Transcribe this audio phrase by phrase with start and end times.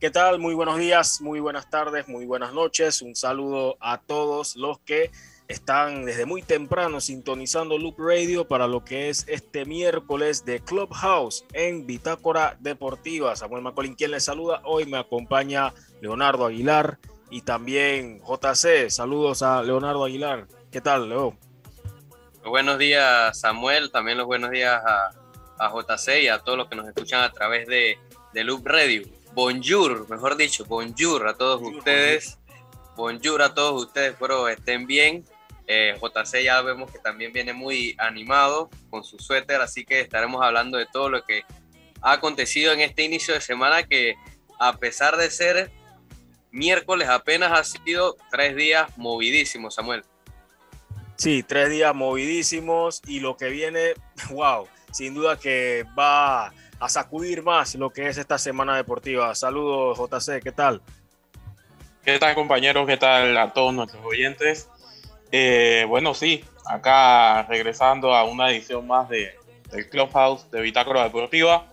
[0.00, 0.38] ¿Qué tal?
[0.38, 3.02] Muy buenos días, muy buenas tardes, muy buenas noches.
[3.02, 5.10] Un saludo a todos los que
[5.48, 11.44] están desde muy temprano sintonizando Loop Radio para lo que es este miércoles de Clubhouse
[11.52, 13.34] en Bitácora Deportiva.
[13.34, 14.62] Samuel Macolín, quien les saluda.
[14.64, 18.90] Hoy me acompaña Leonardo Aguilar y también JC.
[18.90, 20.46] Saludos a Leonardo Aguilar.
[20.70, 21.36] ¿Qué tal, Leo?
[22.44, 23.90] Buenos días, Samuel.
[23.90, 25.10] También los buenos días a,
[25.58, 27.98] a JC y a todos los que nos escuchan a través de,
[28.32, 32.38] de Loop Radio bonjour, mejor dicho, bonjour a todos ustedes.
[32.96, 35.24] Bonjour a todos ustedes, espero estén bien.
[35.66, 40.42] Eh, JC ya vemos que también viene muy animado con su suéter, así que estaremos
[40.42, 41.42] hablando de todo lo que
[42.00, 44.14] ha acontecido en este inicio de semana que
[44.58, 45.70] a pesar de ser
[46.50, 50.04] miércoles apenas ha sido tres días movidísimos, Samuel.
[51.16, 53.94] Sí, tres días movidísimos y lo que viene,
[54.30, 59.34] wow, sin duda que va a sacudir más lo que es esta semana deportiva.
[59.34, 60.80] Saludos, JC, ¿qué tal?
[62.04, 62.86] ¿Qué tal, compañeros?
[62.86, 64.68] ¿Qué tal a todos nuestros oyentes?
[65.30, 69.34] Eh, bueno, sí, acá regresando a una edición más de,
[69.70, 71.66] del Clubhouse de Bitácora Deportiva,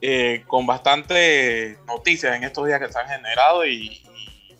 [0.00, 4.02] eh, con bastante noticias en estos días que se han generado y,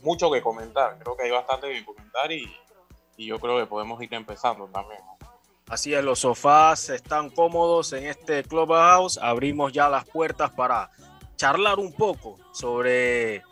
[0.03, 0.97] mucho que comentar.
[1.01, 2.49] Creo que hay bastante que comentar y,
[3.17, 5.01] y yo creo que podemos ir empezando también.
[5.69, 9.19] Así es, los sofás están cómodos en este Clubhouse.
[9.19, 10.91] Abrimos ya las puertas para
[11.37, 13.43] charlar un poco sobre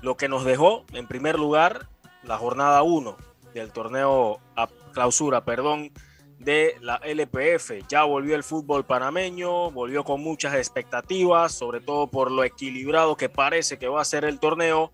[0.00, 1.88] lo que nos dejó, en primer lugar,
[2.22, 3.16] la jornada 1
[3.52, 5.90] del torneo a clausura, perdón,
[6.38, 7.84] de la LPF.
[7.88, 13.28] Ya volvió el fútbol panameño, volvió con muchas expectativas, sobre todo por lo equilibrado que
[13.28, 14.92] parece que va a ser el torneo,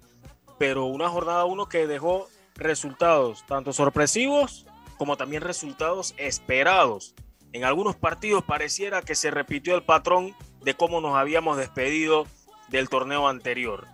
[0.58, 4.64] pero una jornada 1 que dejó resultados tanto sorpresivos
[4.98, 7.14] como también resultados esperados.
[7.52, 12.27] En algunos partidos pareciera que se repitió el patrón de cómo nos habíamos despedido
[12.68, 13.86] del torneo anterior.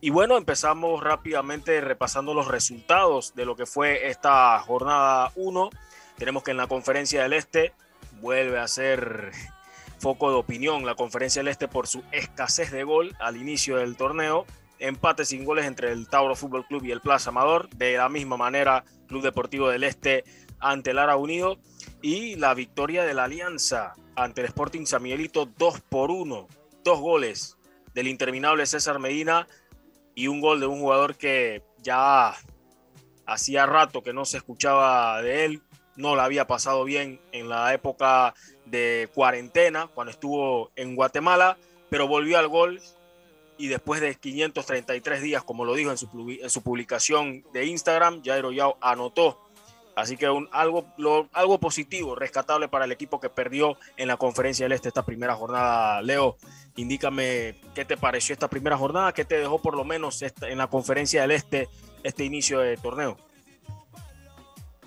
[0.00, 5.70] Y bueno, empezamos rápidamente repasando los resultados de lo que fue esta jornada 1.
[6.18, 7.72] Tenemos que en la conferencia del Este
[8.20, 9.32] vuelve a ser
[9.98, 13.96] foco de opinión la conferencia del Este por su escasez de gol al inicio del
[13.96, 14.44] torneo.
[14.78, 17.70] Empate sin goles entre el Tauro Fútbol Club y el Plaza Amador.
[17.70, 20.24] De la misma manera, Club Deportivo del Este
[20.64, 21.58] ante el Ara Unido
[22.00, 26.48] y la victoria de la Alianza ante el Sporting San Miguelito 2 por 1,
[26.82, 27.58] dos goles
[27.92, 29.46] del interminable César Medina
[30.14, 32.34] y un gol de un jugador que ya
[33.26, 35.62] hacía rato que no se escuchaba de él,
[35.96, 41.58] no la había pasado bien en la época de cuarentena cuando estuvo en Guatemala,
[41.90, 42.80] pero volvió al gol
[43.58, 46.08] y después de 533 días, como lo dijo en su,
[46.40, 49.43] en su publicación de Instagram, Jairo Yao anotó
[49.96, 50.86] Así que algo,
[51.32, 55.34] algo positivo, rescatable para el equipo que perdió en la conferencia del Este esta primera
[55.36, 56.02] jornada.
[56.02, 56.36] Leo,
[56.76, 60.66] indícame qué te pareció esta primera jornada, qué te dejó por lo menos en la
[60.66, 61.68] conferencia del Este
[62.04, 63.16] este inicio de torneo.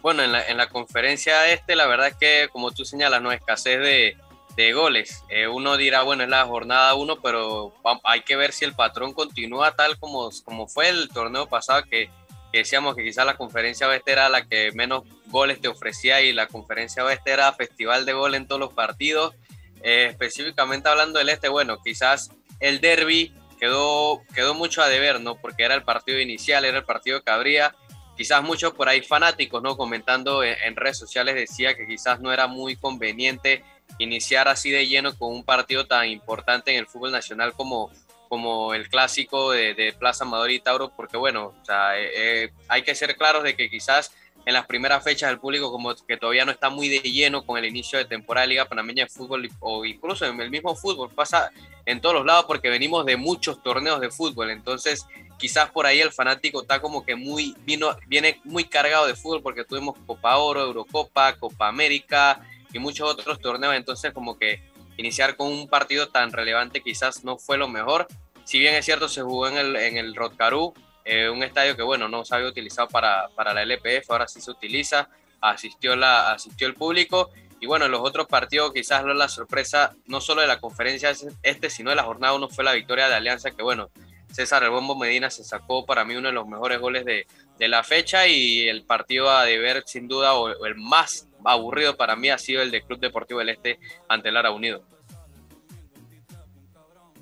[0.01, 3.31] Bueno, en la, en la conferencia este, la verdad es que, como tú señalas, no
[3.31, 4.17] escasez de,
[4.55, 5.23] de goles.
[5.29, 9.13] Eh, uno dirá, bueno, es la jornada uno, pero hay que ver si el patrón
[9.13, 12.09] continúa tal como, como fue el torneo pasado, que
[12.53, 16.47] decíamos que quizás la conferencia oeste era la que menos goles te ofrecía y la
[16.47, 19.35] conferencia oeste era festival de gol en todos los partidos.
[19.83, 25.35] Eh, específicamente hablando del este, bueno, quizás el derby quedó, quedó mucho a deber, ¿no?
[25.35, 27.75] Porque era el partido inicial, era el partido que habría.
[28.15, 29.77] Quizás muchos por ahí fanáticos, ¿no?
[29.77, 33.63] Comentando en, en redes sociales decía que quizás no era muy conveniente
[33.99, 37.91] iniciar así de lleno con un partido tan importante en el fútbol nacional como,
[38.27, 42.83] como el clásico de, Plaza Amador y Tauro, porque bueno, o sea, eh, eh, hay
[42.83, 44.11] que ser claros de que quizás
[44.45, 47.57] en las primeras fechas el público como que todavía no está muy de lleno con
[47.57, 51.09] el inicio de temporada de Liga Panameña de Fútbol o incluso en el mismo fútbol,
[51.09, 51.51] pasa
[51.85, 55.05] en todos los lados porque venimos de muchos torneos de fútbol, entonces
[55.37, 59.41] quizás por ahí el fanático está como que muy, vino, viene muy cargado de fútbol
[59.41, 62.39] porque tuvimos Copa Oro, Eurocopa, Copa América
[62.71, 64.61] y muchos otros torneos, entonces como que
[64.97, 68.07] iniciar con un partido tan relevante quizás no fue lo mejor.
[68.47, 70.73] Si bien es cierto, se jugó en el, en el Rotcarú,
[71.03, 74.39] eh, un estadio que, bueno, no se había utilizado para, para la LPF, ahora sí
[74.39, 75.09] se utiliza,
[75.41, 77.29] asistió, la, asistió el público.
[77.59, 81.11] Y bueno, los otros partidos quizás la sorpresa, no solo de la conferencia
[81.43, 83.89] este, sino de la jornada uno fue la victoria de Alianza, que bueno,
[84.31, 87.27] César El Bombo Medina se sacó para mí uno de los mejores goles de,
[87.59, 92.15] de la fecha y el partido a deber sin duda o el más aburrido para
[92.15, 93.77] mí ha sido el de Club Deportivo del Este
[94.07, 94.85] ante Lara Unido.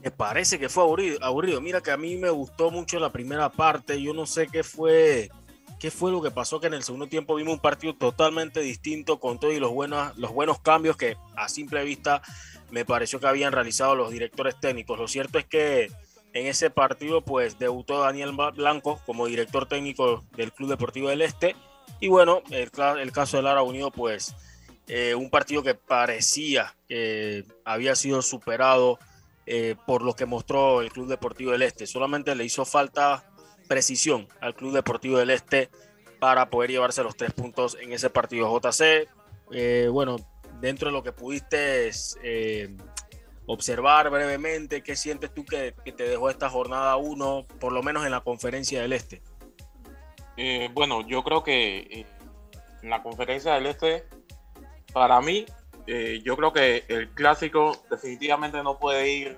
[0.06, 1.60] Me parece que fue aburrido, aburrido.
[1.62, 4.00] Mira que a mí me gustó mucho la primera parte.
[4.00, 5.32] Yo no sé qué fue,
[5.80, 9.20] qué fue lo que pasó, que en el segundo tiempo vimos un partido totalmente distinto
[9.20, 12.22] con todos los buenos, los buenos cambios que a simple vista
[12.70, 15.00] me pareció que habían realizado los directores técnicos.
[15.00, 15.90] Lo cierto es que
[16.36, 21.56] En ese partido, pues debutó Daniel Blanco como director técnico del Club Deportivo del Este.
[22.02, 22.70] Y bueno, el,
[23.00, 24.36] el caso del Lara Unido, pues
[24.88, 29.00] eh, un partido que parecía que había sido superado
[29.46, 31.88] eh, por lo que mostró el Club Deportivo del Este.
[31.88, 33.30] Solamente le hizo falta
[33.68, 35.70] precisión al Club Deportivo del Este
[36.20, 38.48] para poder llevarse los tres puntos en ese partido.
[38.48, 39.08] JC,
[39.52, 40.18] eh, bueno,
[40.60, 41.92] dentro de lo que pudiste
[43.46, 48.12] observar brevemente, ¿qué sientes tú que, te dejó esta jornada 1, por lo menos en
[48.12, 49.22] la conferencia del Este?
[50.74, 52.06] bueno, yo creo que
[52.82, 54.06] en la conferencia del Este
[54.96, 55.46] para mí,
[55.88, 59.38] eh, yo creo que el clásico definitivamente no puede ir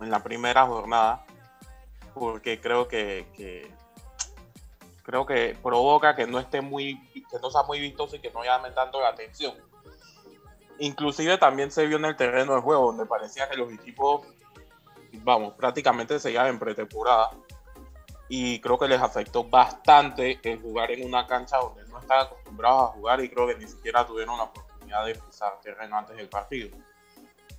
[0.00, 1.24] en, la primera jornada,
[2.14, 3.70] porque creo que,
[5.04, 8.42] creo que provoca que no esté muy, que no sea muy vistoso y que no
[8.42, 9.54] llame tanto la atención.
[10.78, 14.26] Inclusive también se vio en el terreno de juego, donde parecía que los equipos,
[15.22, 17.30] vamos, prácticamente se en pretemporada.
[18.28, 22.92] Y creo que les afectó bastante el jugar en una cancha donde están acostumbrados a
[22.94, 26.76] jugar y creo que ni siquiera tuvieron la oportunidad de pisar terreno antes del partido.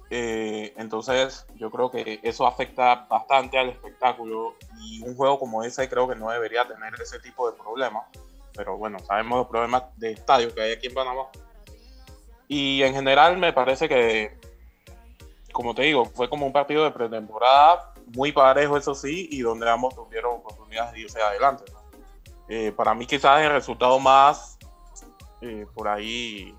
[0.10, 5.90] Eh, entonces yo creo que eso afecta bastante al espectáculo y un juego como ese
[5.90, 8.06] creo que no debería tener ese tipo de problemas.
[8.56, 11.24] Pero bueno, sabemos los problemas de estadio que hay aquí en Panamá.
[12.48, 14.38] Y en general me parece que,
[15.52, 19.68] como te digo, fue como un partido de pretemporada muy parejo, eso sí, y donde
[19.70, 21.64] ambos tuvieron oportunidades de irse adelante.
[22.50, 24.58] Eh, para mí quizás el resultado más
[25.42, 26.56] eh, por ahí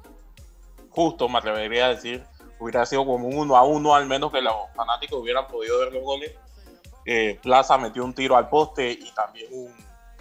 [0.94, 2.24] justo, me atrevería a decir,
[2.58, 5.92] hubiera sido como un uno a uno, al menos que los fanáticos hubieran podido ver
[5.92, 6.32] los goles.
[7.04, 9.48] Eh, Plaza metió un tiro al poste y también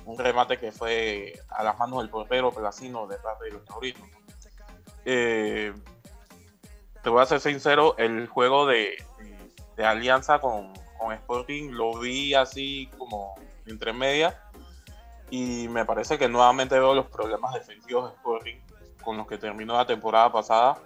[0.05, 4.09] un, remate que fue a las manos del portero Placino detrás de los taurinos.
[5.03, 5.73] te
[7.05, 8.97] voy a ser sincero, el juego de,
[9.77, 13.35] alianza con, con Sporting lo vi así como
[13.65, 14.35] entre medias
[15.29, 18.57] y me parece que nuevamente veo los problemas defensivos de Sporting
[19.03, 20.77] con los que terminó la temporada pasada.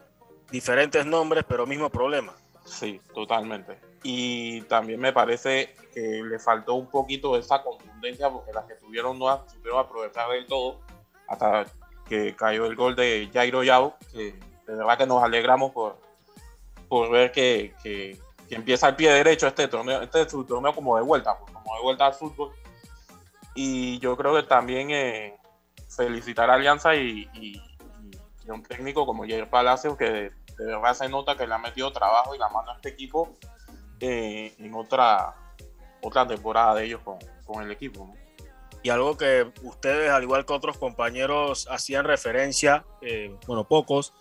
[0.52, 2.34] Diferentes nombres, pero mismo problema.
[2.66, 3.80] Sí, totalmente.
[4.04, 8.76] Y también me parece que le faltó un poquito de esa contundencia porque las que
[8.76, 10.80] tuvieron no supieron aprovechar del todo
[11.28, 11.66] hasta
[12.08, 14.34] que cayó el gol de Jairo Yao, que
[14.66, 16.00] de verdad que nos alegramos por,
[16.88, 18.18] por ver que, que,
[18.50, 21.76] empieza el pie derecho este torneo, este es su torneo como de vuelta, pues, como
[21.76, 22.54] de vuelta al fútbol
[23.58, 25.36] y yo creo que también eh,
[25.90, 27.60] felicitar a Alianza y, y,
[28.54, 32.36] un técnico como Jair Palacios, que de, verdad se nota que le ha metido trabajo
[32.36, 33.38] y la mano a este equipo
[34.00, 35.34] eh, en otra,
[36.02, 38.14] otra temporada de ellos con, con el equipo.
[38.84, 44.14] Y algo que ustedes, al igual que otros compañeros, hacían referencia, eh, bueno, pocos,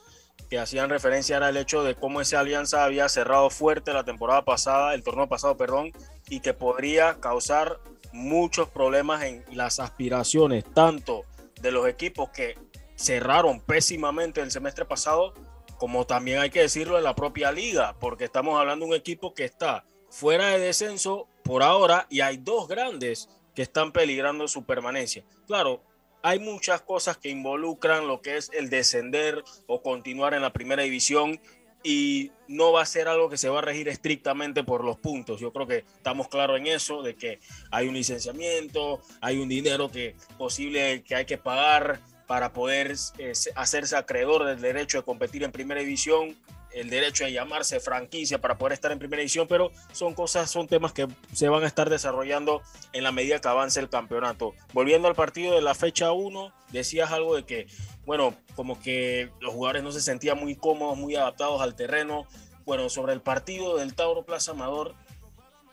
[0.51, 4.45] que hacían referencia era el hecho de cómo esa alianza había cerrado fuerte la temporada
[4.45, 5.93] pasada, el torneo pasado, perdón,
[6.29, 7.79] y que podría causar
[8.13, 11.25] muchos problemas en las aspiraciones, tanto
[11.61, 12.59] de los equipos que
[12.97, 15.35] cerraron pésimamente el semestre pasado,
[15.79, 19.35] como también hay que decirlo de la propia liga, porque estamos hablando de un equipo
[19.35, 24.65] que está fuera de descenso por ahora y hay dos grandes que están peligrando su
[24.65, 25.25] permanencia.
[25.47, 25.83] Claro,
[26.23, 30.83] hay muchas cosas que involucran lo que es el descender o continuar en la primera
[30.83, 31.41] división
[31.83, 35.41] y no va a ser algo que se va a regir estrictamente por los puntos.
[35.41, 37.39] Yo creo que estamos claros en eso, de que
[37.71, 43.33] hay un licenciamiento, hay un dinero que posible que hay que pagar para poder eh,
[43.55, 46.37] hacerse acreedor del derecho de competir en primera división,
[46.73, 50.67] el derecho de llamarse franquicia para poder estar en primera división, pero son cosas, son
[50.67, 52.61] temas que se van a estar desarrollando
[52.93, 54.55] en la medida que avance el campeonato.
[54.75, 57.67] Volviendo al partido de la fecha 1, decías algo de que
[58.07, 62.27] bueno, como que los jugadores no se sentían muy cómodos, muy adaptados al terreno.
[62.65, 64.95] Bueno, sobre el partido del Tauro Plaza Amador,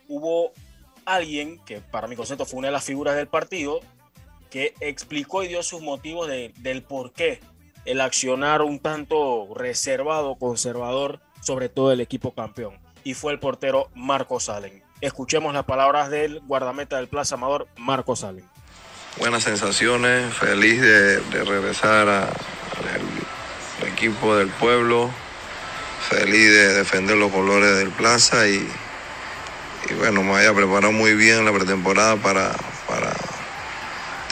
[0.10, 0.52] hubo
[1.06, 3.82] alguien que para mi concepto fue una de las figuras del partido,
[4.54, 7.42] que explicó y dio sus motivos del por qué
[7.84, 12.80] el accionar un tanto reservado, conservador, sobre todo el equipo campeón.
[13.04, 14.82] Y fue el portero Marco Salen.
[15.02, 18.48] Escuchemos las palabras del guardameta del Plaza Amador, Marco Salen
[19.18, 22.30] buenas sensaciones, feliz de, regresar al
[23.88, 25.10] equipo del pueblo,
[26.10, 28.68] feliz de defender los colores del Plaza y,
[29.98, 32.56] bueno, me haya preparado muy bien la pretemporada para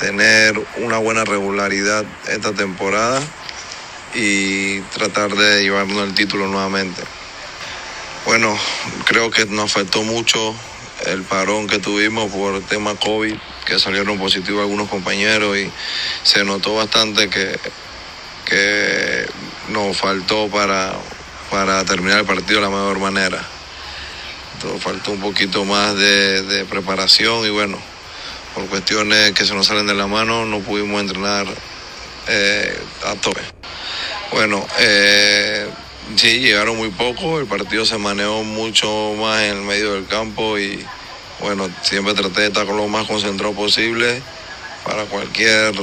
[0.01, 3.21] tener una buena regularidad esta temporada
[4.13, 7.01] y tratar de llevarnos el título nuevamente.
[8.25, 8.57] Bueno,
[9.05, 10.53] creo que nos afectó mucho
[11.05, 15.71] el parón que tuvimos por el tema COVID que salieron positivos algunos compañeros y
[16.23, 17.57] se notó bastante que,
[18.45, 19.25] que
[19.69, 20.93] nos faltó para,
[21.49, 23.43] para terminar el partido de la mejor manera.
[24.79, 27.77] faltó un poquito más de, preparación y bueno,
[28.53, 31.47] por cuestiones que se nos salen de la mano no pudimos entrenar
[32.27, 33.41] eh, a tope.
[34.31, 35.67] Bueno, eh,
[36.15, 40.57] sí, llegaron muy poco, el partido se manejó mucho más en el medio del campo
[40.57, 40.85] y
[41.39, 44.21] bueno, siempre traté de estar con lo más concentrado posible
[44.85, 45.73] para cualquier,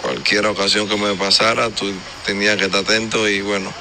[0.00, 1.92] cualquier ocasión que me pasara, tú
[2.24, 3.72] tenías que estar atento y bueno,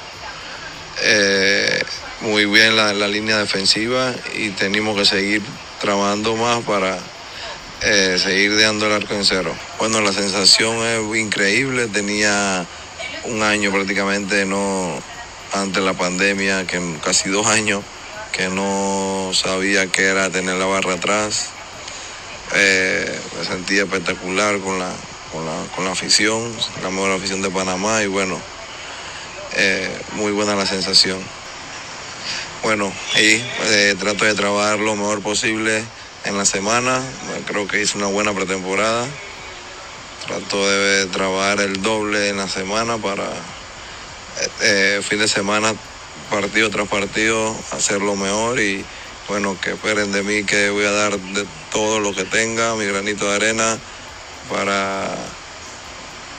[1.03, 1.81] eh,
[2.21, 5.41] muy bien la, línea defensiva y tenemos que seguir
[5.79, 6.99] trabajando más para
[7.81, 9.55] eh, seguir dando el arco en cero.
[9.79, 12.65] Bueno, la sensación es increíble, tenía
[13.25, 15.01] un año prácticamente no
[15.53, 17.83] ante la pandemia, que casi dos años
[18.31, 21.49] que no sabía qué era tener la barra atrás.
[22.53, 24.91] Eh, me sentía espectacular con la,
[25.31, 28.39] con la, afición, la mejor afición de Panamá y bueno,
[29.55, 31.19] eh, muy buena la sensación.
[32.63, 35.83] Bueno, y eh, trato de trabajar lo mejor posible
[36.25, 37.01] en la semana,
[37.47, 39.07] creo que hice una buena pretemporada,
[40.27, 43.27] trato de trabajar el doble en la semana para
[45.01, 45.73] fin de semana
[46.29, 48.85] partido tras partido hacerlo mejor y
[49.27, 52.85] bueno, que esperen de mí que voy a dar de todo lo que tenga, mi
[52.85, 53.77] granito de arena,
[54.49, 55.15] para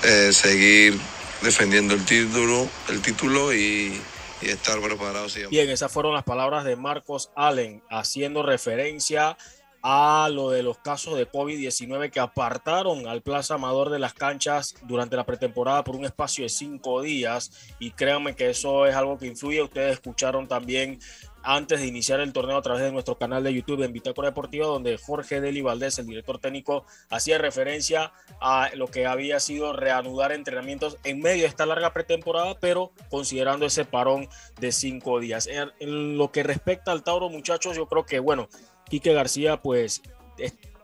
[0.03, 0.99] eh, seguir
[1.41, 3.99] defendiendo el título, el título y,
[4.43, 5.57] y estar preparado siempre.
[5.57, 9.39] Bien, esas fueron las palabras de Marcos Allen, haciendo referencia
[9.83, 14.77] a lo de los casos de COVID-19 que apartaron al Plaza Amador de las canchas
[14.83, 17.75] durante la pretemporada por un espacio de cinco días.
[17.79, 19.63] Y créanme que eso es algo que influye.
[19.63, 21.01] Ustedes escucharon también
[21.43, 24.67] antes de iniciar el torneo a través de nuestro canal de YouTube en Bitácora Deportiva,
[24.67, 30.33] donde Jorge Deli Valdés, el director técnico, hacía referencia a lo que había sido reanudar
[30.33, 34.29] entrenamientos en medio de esta larga pretemporada, pero considerando ese parón
[34.61, 35.49] de cinco días.
[35.81, 38.49] En lo que respecta al Tauro, muchachos, yo creo que, bueno,
[38.93, 40.03] Quique García pues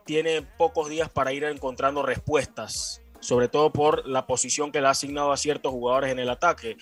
[0.03, 4.89] tiene pocos días para ir encontrando respuestas, sobre todo por la posición que le ha
[4.89, 6.75] asignado a ciertos jugadores en el ataque.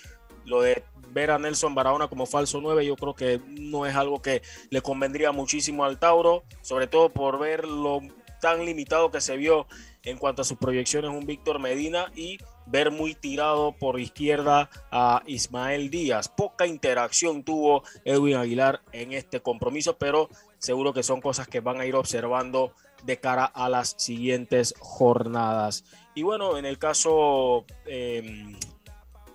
[0.45, 4.21] Lo de ver a Nelson Barahona como falso 9 yo creo que no es algo
[4.21, 7.99] que le convendría muchísimo al Tauro, sobre todo por ver lo
[8.39, 9.67] tan limitado que se vio
[10.03, 15.23] en cuanto a sus proyecciones un Víctor Medina y ver muy tirado por izquierda a
[15.25, 16.29] Ismael Díaz.
[16.29, 21.79] Poca interacción tuvo Edwin Aguilar en este compromiso, pero seguro que son cosas que van
[21.79, 22.73] a ir observando
[23.03, 25.83] de cara a las siguientes jornadas.
[26.15, 28.57] Y bueno, en el caso em,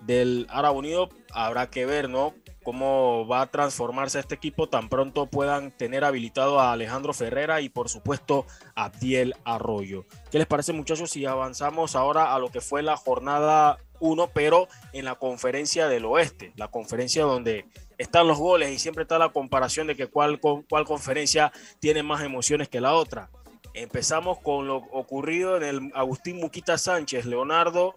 [0.01, 2.33] del Árabe Unido, habrá que ver, ¿no?
[2.63, 7.67] Cómo va a transformarse este equipo tan pronto puedan tener habilitado a Alejandro Ferrera y
[7.67, 10.05] por supuesto a Abdiel Arroyo.
[10.31, 14.67] ¿Qué les parece muchachos si avanzamos ahora a lo que fue la jornada 1, pero
[14.91, 17.65] en la conferencia del oeste, la conferencia donde
[17.97, 22.21] están los goles y siempre está la comparación de que cuál, cuál conferencia tiene más
[22.21, 23.29] emociones que la otra.
[23.73, 27.95] Empezamos con lo ocurrido en el Agustín Muquita Sánchez, Leonardo,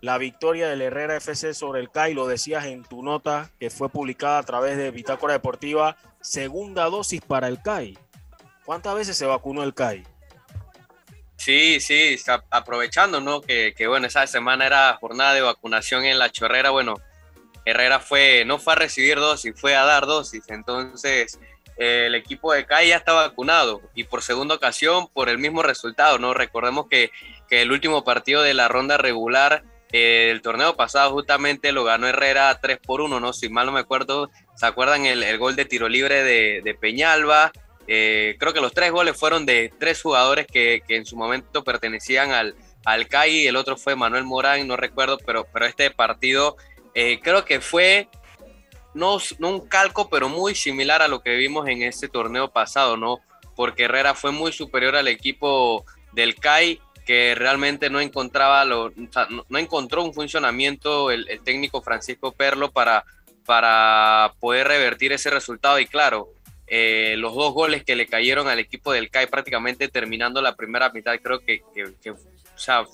[0.00, 3.88] la victoria del Herrera FC sobre el CAI, lo decías en tu nota que fue
[3.88, 7.98] publicada a través de Bitácora Deportiva, segunda dosis para el CAI.
[8.64, 10.04] ¿Cuántas veces se vacunó el CAI?
[11.38, 12.16] Sí, sí,
[12.50, 13.40] aprovechando, ¿no?
[13.40, 16.96] Que, que, bueno, esa semana era jornada de vacunación en la chorrera, bueno,
[17.64, 20.44] Herrera fue, no fue a recibir dosis, fue a dar dosis.
[20.48, 21.38] Entonces,
[21.76, 25.62] eh, el equipo de CAI ya está vacunado y por segunda ocasión por el mismo
[25.62, 26.34] resultado, ¿no?
[26.34, 27.10] Recordemos que,
[27.48, 32.06] que el último partido de la ronda regular eh, el torneo pasado justamente lo ganó
[32.06, 33.32] Herrera 3 por 1, ¿no?
[33.32, 37.52] Si mal no me acuerdo, ¿se acuerdan el, gol de tiro libre de, Peñalba?
[37.88, 41.64] Eh, creo que los tres goles fueron de tres jugadores que, que en su momento
[41.64, 42.54] pertenecían al,
[42.84, 46.56] al CAI, el otro fue Manuel Morán, no recuerdo, pero, pero este partido
[46.94, 48.08] eh, creo que fue
[48.94, 52.96] no, no, un calco, pero muy similar a lo que vimos en este torneo pasado,
[52.96, 53.20] ¿no?
[53.54, 58.92] Porque Herrera fue muy superior al equipo del CAI, que realmente no encontraba lo,
[59.48, 63.04] no, encontró un funcionamiento el, técnico Francisco Perlo para,
[63.46, 65.78] para poder revertir ese resultado.
[65.78, 66.28] Y claro,
[66.70, 70.90] eh, los dos goles que le cayeron al equipo del CAI prácticamente terminando la primera
[70.90, 71.62] mitad, creo que,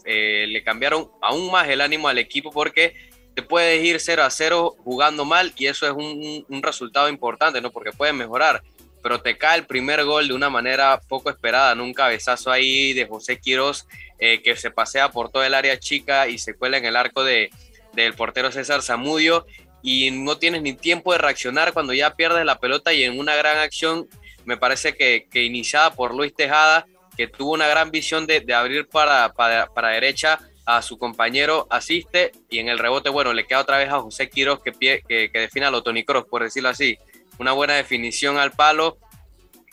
[0.05, 2.95] eh, le cambiaron aún más el ánimo al equipo porque
[3.35, 7.73] te puedes ir 0 a 0 jugando mal y eso es un, resultado importante, ¿no?
[7.73, 8.63] Porque puedes mejorar,
[9.03, 12.93] pero te cae el primer gol de una manera poco esperada, en un cabezazo ahí
[12.93, 13.89] de José Quiroz
[14.21, 17.25] eh, que se pasea por todo el área chica y se cuela en el arco
[17.25, 17.51] de,
[17.95, 19.47] del portero César Zamudio
[19.85, 23.37] y no tienes ni tiempo de reaccionar cuando ya pierdes la pelota y en una
[23.37, 24.09] gran acción,
[24.47, 26.87] me parece que, que iniciada por Luis Tejada,
[27.17, 31.67] que tuvo una gran visión de, de abrir para, para, para derecha, a su compañero,
[31.69, 35.03] asiste y en el rebote, bueno, le queda otra vez a José Quiroz que, pie,
[35.07, 36.97] que, que define a lo Tony Cross, por decirlo así.
[37.39, 38.97] Una buena definición al palo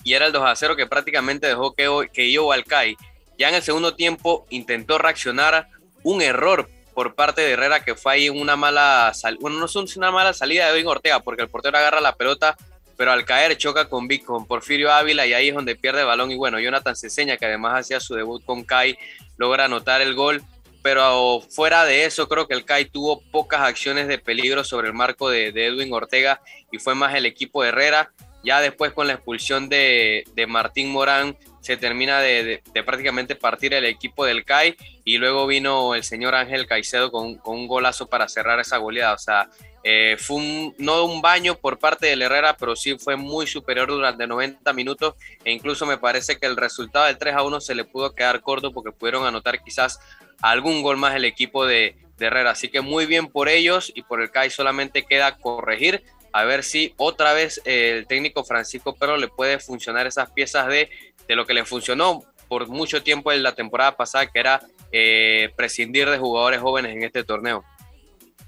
[0.03, 2.98] y era el 2 a 0 que prácticamente dejó que, que yo Alcai.
[3.38, 5.70] Ya en el segundo tiempo intentó reaccionar
[6.03, 10.12] un error por parte de Herrera que fue ahí una mala, bueno, no es una
[10.12, 12.58] mala salida de Edwin Ortega porque el portero agarra la pelota,
[12.98, 16.32] pero al caer choca con, con Porfirio Ávila y ahí es donde pierde el balón
[16.32, 18.98] y bueno, Jonathan Ceseña que además hacía su debut con Kai
[19.38, 20.44] logra anotar el gol,
[20.82, 24.94] pero fuera de eso creo que el Kai tuvo pocas acciones de peligro sobre el
[24.94, 28.12] marco de, Edwin Ortega y fue más el equipo de Herrera.
[28.44, 33.86] Ya después con la expulsión de, de Martín Morán se termina de, prácticamente partir el
[33.86, 34.75] equipo del CAI
[35.06, 39.13] y luego vino el señor Ángel Caicedo con, un golazo para cerrar esa goleada.
[39.13, 39.48] O sea,
[39.84, 44.27] eh, fue no un baño por parte del Herrera, pero sí fue muy superior durante
[44.27, 45.15] 90 minutos
[45.46, 48.41] e incluso me parece que el resultado del 3 a 1 se le pudo quedar
[48.41, 50.00] corto porque pudieron anotar quizás
[50.41, 52.51] algún gol más el equipo de, de Herrera.
[52.51, 56.03] Así que muy bien por ellos y por el CAI solamente queda corregir
[56.34, 60.89] a ver si otra vez el técnico Francisco Pero le puede funcionar esas piezas de
[61.28, 64.62] de lo que le funcionó por mucho tiempo en la temporada pasada, que era
[64.92, 67.63] eh, prescindir de jugadores jóvenes en este torneo.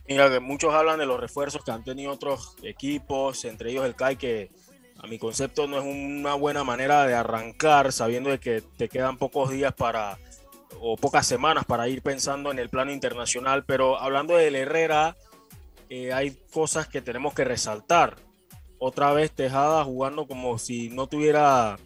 [0.08, 3.96] Mira, que muchos hablan de los refuerzos que han tenido otros equipos, entre ellos el
[3.96, 4.52] CAI, que
[5.00, 9.18] a mi concepto no es una buena manera de arrancar, sabiendo de que te quedan
[9.18, 10.18] pocos días para,
[10.82, 15.16] o pocas semanas para ir pensando en el plano internacional, pero hablando del Herrera,
[15.90, 18.18] eh, hay cosas que tenemos que resaltar.
[18.80, 21.78] Otra vez Tejada jugando como si no tuviera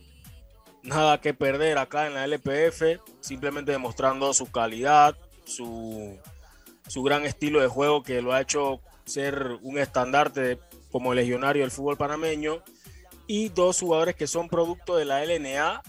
[0.88, 6.18] nada que perder acá en la LPF, simplemente demostrando su calidad, su,
[6.88, 10.60] su gran estilo de juego que lo ha hecho ser un estandarte
[10.92, 12.64] como legionario del fútbol panameño
[13.28, 15.82] y dos jugadores que son producto de la LNA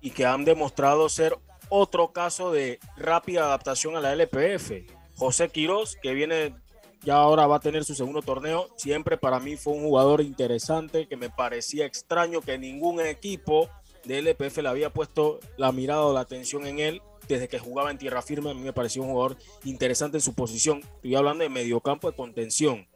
[0.00, 1.38] y que han demostrado ser
[1.68, 4.72] otro caso de rápida adaptación a la LPF.
[5.16, 6.54] José Quiroz, que viene
[7.02, 11.06] ya ahora va a tener su segundo torneo, siempre para mí fue un jugador interesante
[11.06, 13.68] que me parecía extraño que ningún equipo
[14.04, 17.90] de LPF le había puesto la mirada o la atención en él desde que jugaba
[17.90, 18.50] en tierra firme.
[18.50, 20.80] A mí me pareció un jugador interesante en su posición.
[20.96, 22.86] Estoy hablando de mediocampo de contención.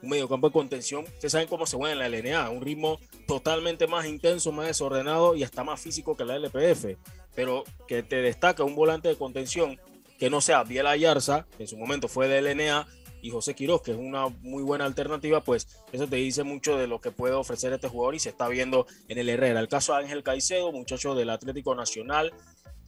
[0.00, 3.88] Un mediocampo de contención, ustedes saben cómo se juega en la LNA, un ritmo totalmente
[3.88, 6.96] más intenso, más desordenado y hasta más físico que la LPF.
[7.34, 9.80] Pero que te destaca un volante de contención
[10.18, 12.86] que no sea Biel Ayarza, que en su momento fue de LNA,
[13.22, 16.86] y José Quiroz, que es una muy buena alternativa, pues eso te dice mucho de
[16.86, 19.60] lo que puede ofrecer este jugador y se está viendo en el Herrera.
[19.60, 22.32] El caso de Ángel Caicedo, muchacho del Atlético Nacional.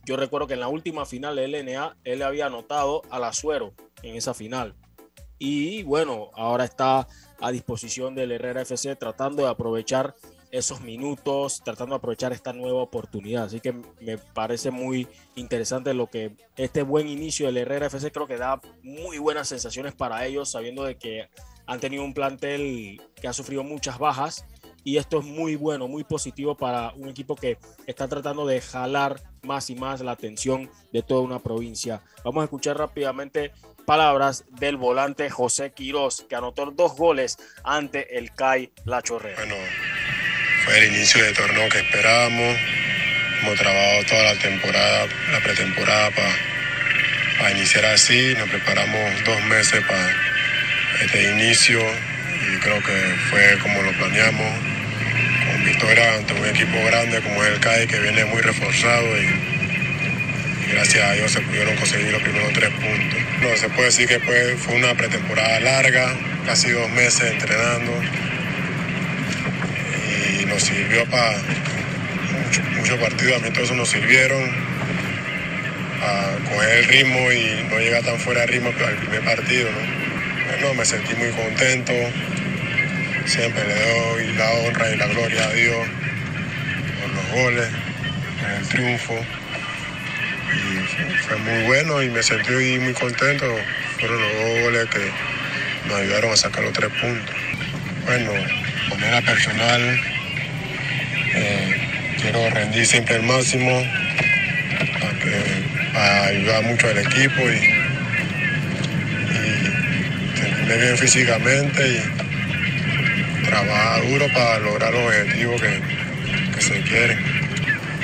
[0.04, 4.16] Yo recuerdo que en la última final de LNA él había anotado al Azuero en
[4.16, 4.74] esa final.
[5.38, 7.06] Y bueno, ahora está
[7.40, 10.14] a disposición del Herrera FC tratando de aprovechar
[10.50, 13.44] esos minutos, tratando de aprovechar esta nueva oportunidad.
[13.44, 18.26] Así que me parece muy interesante lo que este buen inicio del Herrera FC creo
[18.26, 21.28] que da muy buenas sensaciones para ellos, sabiendo de que
[21.66, 24.44] han tenido un plantel que ha sufrido muchas bajas
[24.82, 29.20] y esto es muy bueno, muy positivo para un equipo que está tratando de jalar
[29.42, 32.02] más y más la atención de toda una provincia.
[32.24, 33.52] Vamos a escuchar rápidamente
[33.84, 39.42] palabras del volante José Quirós, que anotó dos goles ante el CAI La Chorrera.
[40.70, 42.56] Fue el inicio de torneo que esperábamos.
[43.42, 48.34] Hemos trabajado toda la temporada, la pretemporada para iniciar así.
[48.38, 50.14] Nos preparamos dos meses para
[51.02, 54.46] este inicio y creo que fue como lo planeamos.
[55.50, 59.26] Con victoria ante un equipo grande como es el CAI que viene muy reforzado y,
[60.72, 63.18] gracias a Dios se pudieron conseguir los primeros tres puntos.
[63.40, 66.14] No, se puede decir que fue una pretemporada larga,
[66.46, 67.92] casi dos meses entrenando
[70.46, 71.36] nos sirvió para
[72.76, 74.42] muchos partidos, a mí todos nos sirvieron
[76.02, 79.68] a coger el ritmo y no llegar tan fuera de ritmo al primer partido.
[80.46, 81.92] Bueno, me sentí muy contento,
[83.26, 85.86] siempre le doy la honra y la gloria a Dios
[87.00, 87.68] por los goles,
[88.40, 89.26] por el triunfo.
[90.52, 93.46] Y fue muy bueno y me sentí muy contento.
[93.98, 97.36] Fueron los dos goles que nos ayudaron a sacar los tres puntos.
[98.06, 100.00] Bueno, de manera personal,
[101.34, 101.76] eh,
[102.20, 103.82] quiero rendir siempre el máximo
[105.92, 107.80] para, ayudar mucho al equipo y,
[110.38, 115.80] sentirme bien físicamente y trabajar duro para lograr los objetivos que,
[116.54, 117.18] que se quieren.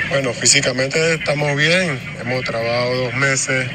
[0.09, 3.67] Bueno, físicamente estamos bien, hemos trabajado dos meses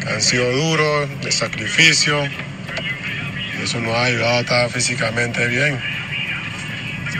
[0.00, 5.80] que han sido duros, de sacrificio, y eso nos ha ayudado a estar físicamente bien.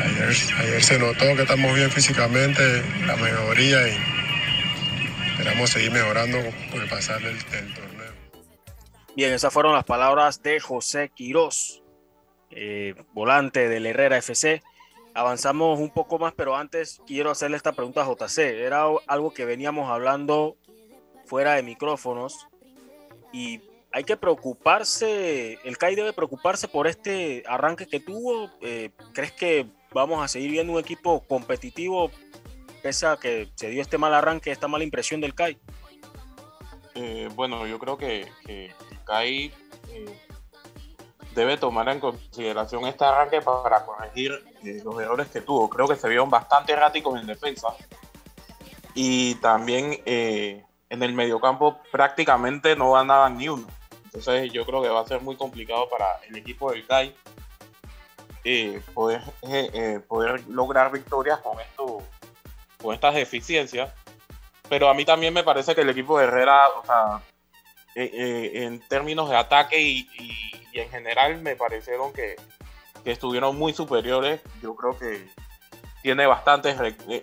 [0.03, 2.63] Ayer, se notó que estamos bien físicamente,
[3.07, 3.97] la mejoría y
[5.33, 6.39] esperamos seguir mejorando
[6.71, 8.13] con el pasar del, torneo.
[9.15, 11.83] Bien, esas fueron las palabras de José Quirós,
[12.51, 14.63] eh, volante del Herrera FC,
[15.15, 18.39] avanzamos un poco más, pero antes quiero hacerle esta pregunta a JC.
[18.39, 20.57] Era algo que veníamos hablando
[21.27, 22.49] fuera de micrófonos
[23.33, 23.61] y
[23.93, 28.51] hay que preocuparse, el CAI debe preocuparse por este arranque que tuvo.
[28.61, 32.11] Eh, ¿Crees que vamos a seguir viendo un equipo competitivo
[32.83, 35.59] pese a que se dio este mal arranque, esta mala impresión del CAI?
[36.95, 39.53] Eh, bueno, yo creo que, el CAI
[39.91, 40.19] eh,
[41.35, 44.33] debe tomar en consideración este arranque para corregir
[44.85, 45.69] los errores que tuvo.
[45.69, 47.69] Creo que se vieron bastante erráticos en defensa
[48.95, 53.67] y también en el mediocampo prácticamente no ganaban ni uno.
[54.05, 57.15] Entonces yo creo que va a ser muy complicado para el equipo del CAI
[58.45, 62.03] eh, poder, eh, eh, poder lograr victorias con, esto,
[62.81, 63.93] con estas deficiencias.
[64.69, 67.23] Pero a mí también me parece que el equipo de Herrera, o sea,
[67.97, 70.09] en términos de ataque y,
[70.73, 72.37] en general me parecieron que,
[73.03, 74.41] que, estuvieron muy superiores.
[74.63, 75.27] Yo creo que
[76.03, 76.77] tiene bastantes,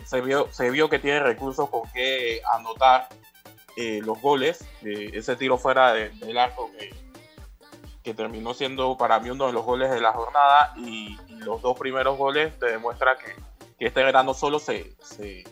[0.06, 3.08] se vio, se vio que tiene recursos con que anotar
[3.80, 6.90] eh, los goles, ese tiro fuera del arco que,
[8.08, 11.78] que, terminó siendo para mí uno de los goles de la jornada y, los dos
[11.78, 13.34] primeros goles te demuestra que,
[13.80, 15.46] que este verano solo se, se,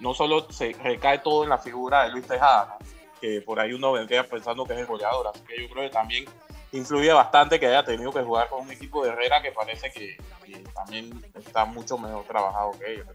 [0.00, 2.76] no solo se recae todo en la figura de Luis Tejada,
[3.20, 5.90] que por ahí uno vendría pensando que es el goleador, así que yo creo que
[5.90, 6.24] también
[6.72, 10.16] influye bastante que haya tenido que jugar con un equipo de Herrera que parece que,
[10.44, 13.06] que también está mucho mejor trabajado que ellos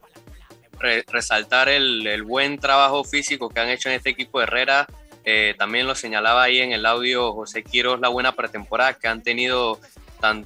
[1.07, 4.87] resaltar el, buen trabajo físico que han hecho en este equipo de Herrera.
[5.25, 9.23] Eh, también lo señalaba ahí en el audio José Quiroz, la buena pretemporada que han
[9.23, 9.79] tenido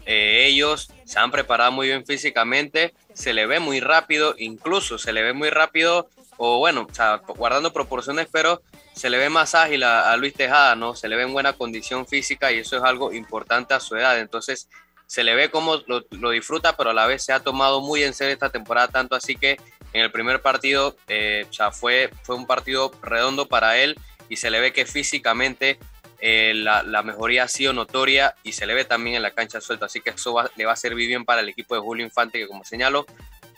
[0.05, 0.89] eh, ellos.
[1.05, 5.33] Se han preparado muy bien físicamente, se le ve muy rápido, incluso se le ve
[5.33, 6.87] muy rápido, o bueno,
[7.27, 8.61] guardando proporciones, pero
[8.93, 10.95] se le ve más ágil a, Luis Tejada, ¿no?
[10.95, 14.19] Se le ve en buena condición física y eso es algo importante a su edad.
[14.19, 14.69] Entonces,
[15.05, 18.13] se le ve como lo, disfruta, pero a la vez se ha tomado muy en
[18.13, 19.57] serio esta temporada, tanto así que
[19.91, 23.97] en el primer partido, eh, fue, fue un partido redondo para él
[24.29, 25.79] y se le ve que físicamente
[26.21, 29.87] eh, la, mejoría ha sido notoria y se le ve también en la cancha suelta.
[29.87, 32.47] Así que eso le va a servir bien para el equipo de Julio Infante, que
[32.47, 33.05] como señalo,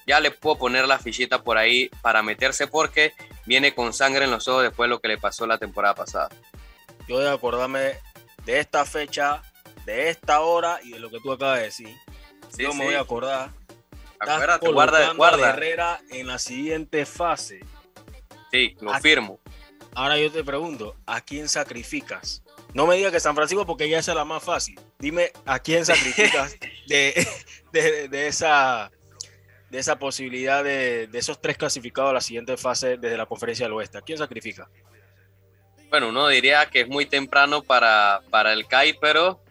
[0.08, 3.14] ya le puedo poner la fichita por ahí para meterse porque
[3.46, 6.30] viene con sangre en los ojos después de lo que le pasó la temporada pasada.
[7.08, 7.94] Yo de acordarme
[8.46, 9.42] de esta fecha,
[9.86, 11.96] de esta hora y de lo que tú acabas de decir.
[12.58, 13.50] yo me voy a acordar
[14.22, 15.50] Acuérdate, guarda, guarda.
[15.50, 17.62] Herrera en la siguiente fase.
[18.52, 19.40] Sí, lo firmo.
[19.94, 22.44] Ahora yo te pregunto, ¿a quién sacrificas?
[22.74, 24.80] No me digas que San Francisco porque ya es la más fácil.
[25.00, 26.56] Dime a quién sacrificas
[26.88, 27.28] de,
[27.74, 28.90] de, esa,
[29.70, 33.66] de esa posibilidad de, de, esos tres clasificados a la siguiente fase desde la conferencia
[33.66, 33.98] del oeste.
[33.98, 34.70] ¿A quién sacrifica?
[35.90, 39.42] Bueno, uno diría que es muy temprano para, para el CAI, pero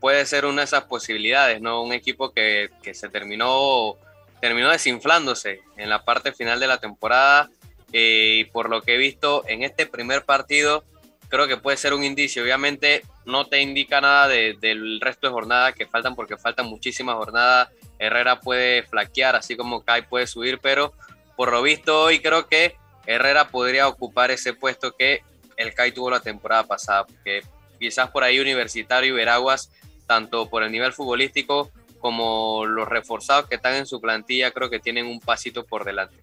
[0.00, 1.82] puede ser una de esas posibilidades, ¿no?
[1.82, 3.98] Un equipo que, que se terminó
[4.40, 7.48] terminó desinflándose en la parte final de la temporada
[7.92, 10.84] y por lo que he visto en este primer partido
[11.28, 12.42] creo que puede ser un indicio.
[12.42, 17.70] Obviamente no te indica nada del resto de jornadas que faltan porque faltan muchísimas jornadas.
[17.98, 20.92] Herrera puede flaquear, así como Kai puede subir, pero
[21.36, 22.76] por lo visto hoy creo que
[23.06, 25.22] Herrera podría ocupar ese puesto que
[25.56, 27.42] el Kai tuvo la temporada pasada, porque
[27.78, 29.70] quizás por ahí Universitario y Veraguas,
[30.06, 34.80] tanto por el nivel futbolístico como los reforzados que están en su plantilla, creo que
[34.80, 36.16] tienen un pasito por delante.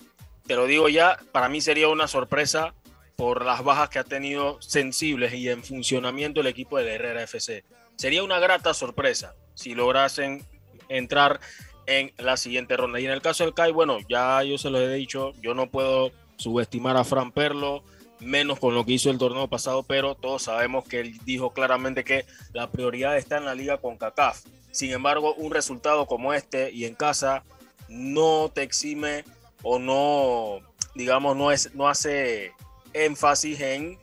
[0.49, 2.73] Te lo digo ya, para mí sería una sorpresa
[3.15, 7.63] por las bajas que ha tenido sensibles y en funcionamiento el equipo de Herrera FC.
[7.97, 10.43] Sería una grata sorpresa si lograsen
[10.87, 11.39] entrar
[11.85, 12.99] en la siguiente ronda.
[12.99, 15.69] Y en el caso del CAI, bueno, ya yo se lo he dicho, yo no
[15.69, 17.83] puedo subestimar a Fran Perlo,
[18.19, 22.03] menos con lo que hizo el torneo pasado, pero todos sabemos que él dijo claramente
[22.03, 24.45] que la prioridad está en la liga con CACAF.
[24.71, 27.43] Sin embargo, un resultado como este y en casa
[27.87, 29.25] no te exime
[29.63, 30.59] o no,
[30.95, 32.53] digamos, no, es, no hace
[32.93, 33.99] énfasis en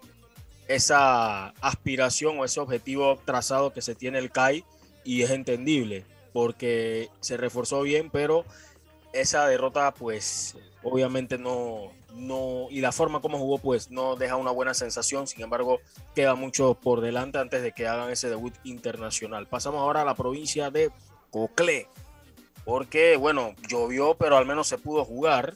[0.68, 4.64] esa aspiración o ese objetivo trazado que se tiene el CAI
[5.04, 8.44] y es entendible porque se reforzó bien, pero
[9.12, 14.50] esa derrota pues obviamente no, no, y la forma como jugó pues no deja una
[14.50, 15.80] buena sensación, sin embargo
[16.14, 19.46] queda mucho por delante antes de que hagan ese debut internacional.
[19.46, 20.90] Pasamos ahora a la provincia de
[21.30, 21.88] Coclé,
[22.66, 25.55] porque bueno, llovió pero al menos se pudo jugar,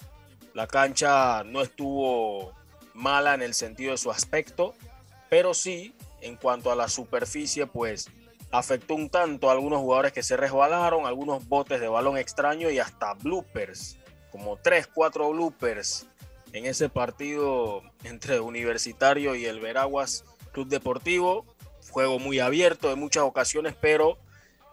[0.54, 2.54] la cancha no estuvo
[2.94, 4.74] mala en el sentido de su aspecto,
[5.28, 5.92] pero sí
[6.22, 8.08] en cuanto a la superficie pues
[8.52, 12.78] afectó un tanto a algunos jugadores que se resbalaron, algunos botes de balón extraño y
[12.78, 13.98] hasta bloopers,
[14.30, 16.06] como 3, 4 bloopers
[16.52, 21.44] en ese partido entre Universitario y el Veraguas Club Deportivo.
[21.90, 24.16] Juego muy abierto en muchas ocasiones, pero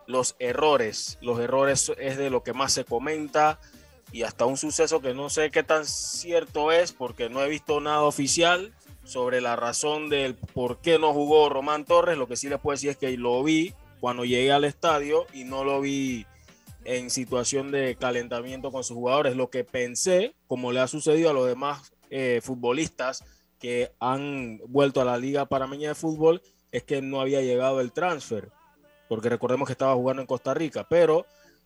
[0.08, 1.17] los errores.
[1.22, 3.60] Los errores es de lo que más se comenta
[4.12, 7.80] y hasta un suceso que no sé qué tan cierto es porque no he visto
[7.82, 12.17] nada oficial sobre la razón del por qué no jugó Román Torres.
[12.17, 15.43] Lo que sí les puedo decir es que lo vi cuando llegué al estadio y
[15.43, 16.26] no lo vi
[16.86, 19.36] en situación de calentamiento con sus jugadores.
[19.36, 23.26] Lo que pensé, como le ha sucedido a los demás eh, futbolistas
[23.60, 26.41] que han vuelto a la Liga Parameña de Fútbol,
[26.72, 28.52] es que no había llegado el transfer,
[29.08, 31.26] porque recordemos que estaba jugando en Costa Rica, pero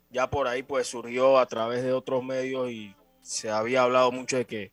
[0.10, 4.38] ya por ahí pues surgió a través de otros medios y se había hablado mucho
[4.38, 4.72] de que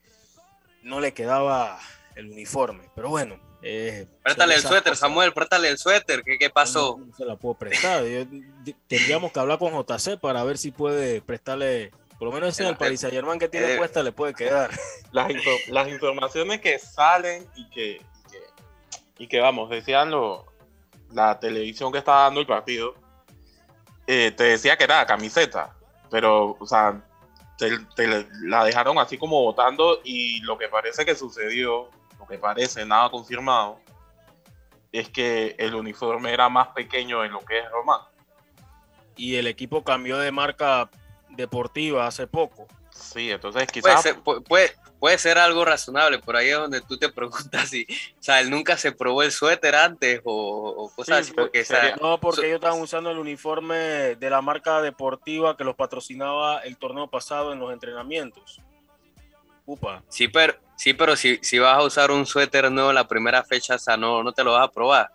[0.83, 1.79] no le quedaba
[2.17, 3.39] el uniforme, pero bueno.
[3.61, 6.97] Eh, préstale el suéter, Samuel, préstale el suéter, ¿qué, qué pasó?
[6.99, 8.05] No, se la puedo prestar,
[8.87, 12.77] tendríamos que hablar con JC para ver si puede prestarle, por lo menos ese el
[12.77, 14.71] Paris Saint Germain que tiene eh, puesta le puede quedar.
[15.11, 15.33] Las,
[15.69, 18.03] las informaciones que salen y que,
[19.19, 20.45] y que, vamos, decían lo,
[21.13, 22.95] la televisión que estaba dando el partido,
[24.07, 25.77] eh, te decía que era camiseta,
[26.11, 27.03] pero, o sea,
[27.57, 32.85] te, la dejaron así como votando y lo que parece que sucedió, lo que parece,
[32.87, 33.81] nada confirmado,
[34.93, 38.01] es que el uniforme era más pequeño en lo que es Román.
[39.17, 40.89] Y el equipo cambió de marca
[41.31, 42.67] deportiva hace poco.
[42.91, 44.15] Sí, entonces quizás...
[44.25, 44.73] puede, puede
[45.19, 46.19] ser algo razonable.
[46.19, 49.33] Por ahí es donde tú te preguntas si, o sea, él nunca se probó el
[49.33, 51.33] suéter antes o, cosas así.
[51.33, 51.65] Porque,
[52.01, 56.77] no, porque ellos estaban usando el uniforme de la marca deportiva que los patrocinaba el
[56.77, 58.61] torneo pasado en los entrenamientos.
[59.67, 60.03] Upa.
[60.09, 63.45] Sí, pero, sí, pero si, si vas a usar un suéter nuevo en la primera
[63.45, 65.11] fecha, o sea, no, no te lo vas a probar.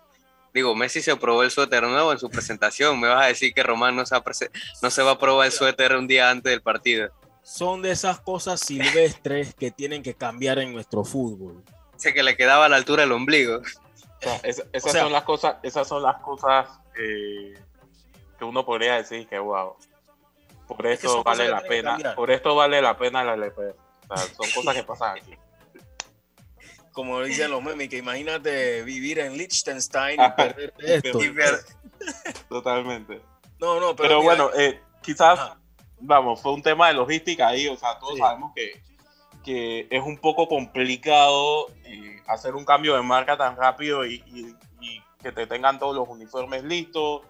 [0.52, 3.00] Digo, Messi se probó el suéter nuevo en su presentación.
[3.00, 4.14] Me vas a decir que Román no se,
[4.80, 7.10] no se va a probar el suéter un día antes del partido
[7.44, 11.62] son de esas cosas silvestres que tienen que cambiar en nuestro fútbol.
[11.96, 13.60] Sé que le quedaba a la altura el ombligo.
[14.42, 17.54] esas, son las cosas, esas son las cosas eh,
[18.38, 19.76] que uno podría decir que wow.
[20.66, 22.14] Por esto vale la pena.
[22.16, 23.74] Por esto vale la pena la LP.
[24.08, 25.36] son cosas que pasan aquí.
[26.92, 31.18] Como dicen los memes, que imagínate vivir en Liechtenstein y perder esto.
[32.48, 33.20] Totalmente.
[33.58, 35.56] No, no, pero, bueno, eh, quizás
[36.00, 38.82] vamos, fue un tema de logística ahí, o sea, todos sabemos que,
[39.42, 44.22] que, es un poco complicado eh, hacer un cambio de marca tan rápido y,
[45.22, 47.22] que te tengan todos los uniformes listos.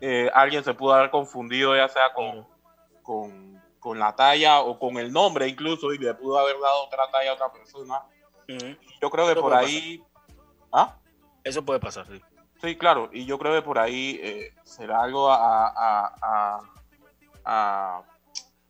[0.00, 2.44] Eh, alguien se pudo haber confundido ya sea con,
[3.00, 7.08] con, con, la talla o con el nombre incluso y le pudo haber dado otra
[7.12, 8.02] talla a otra persona.
[9.00, 10.02] Yo creo que por ahí...
[10.72, 10.96] ¿Ah?
[11.44, 12.20] Eso puede pasar, sí.
[12.60, 16.58] Sí, claro, y yo creo que por ahí eh, será algo a, a,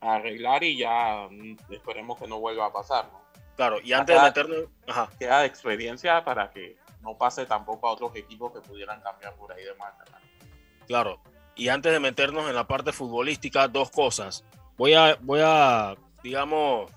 [0.00, 3.10] arreglar y ya mm, esperemos que no vuelva a pasar.
[3.56, 4.58] Claro, y antes de meternos...
[4.86, 5.08] Ajá.
[5.18, 9.52] Queda de experiencia para que no pase tampoco a otros equipos que pudieran cambiar por
[9.52, 10.04] ahí de marca.
[10.86, 11.20] Claro,
[11.56, 14.44] y antes de meternos en la parte futbolística, dos cosas.
[14.76, 16.90] Voy a, voy a digamos,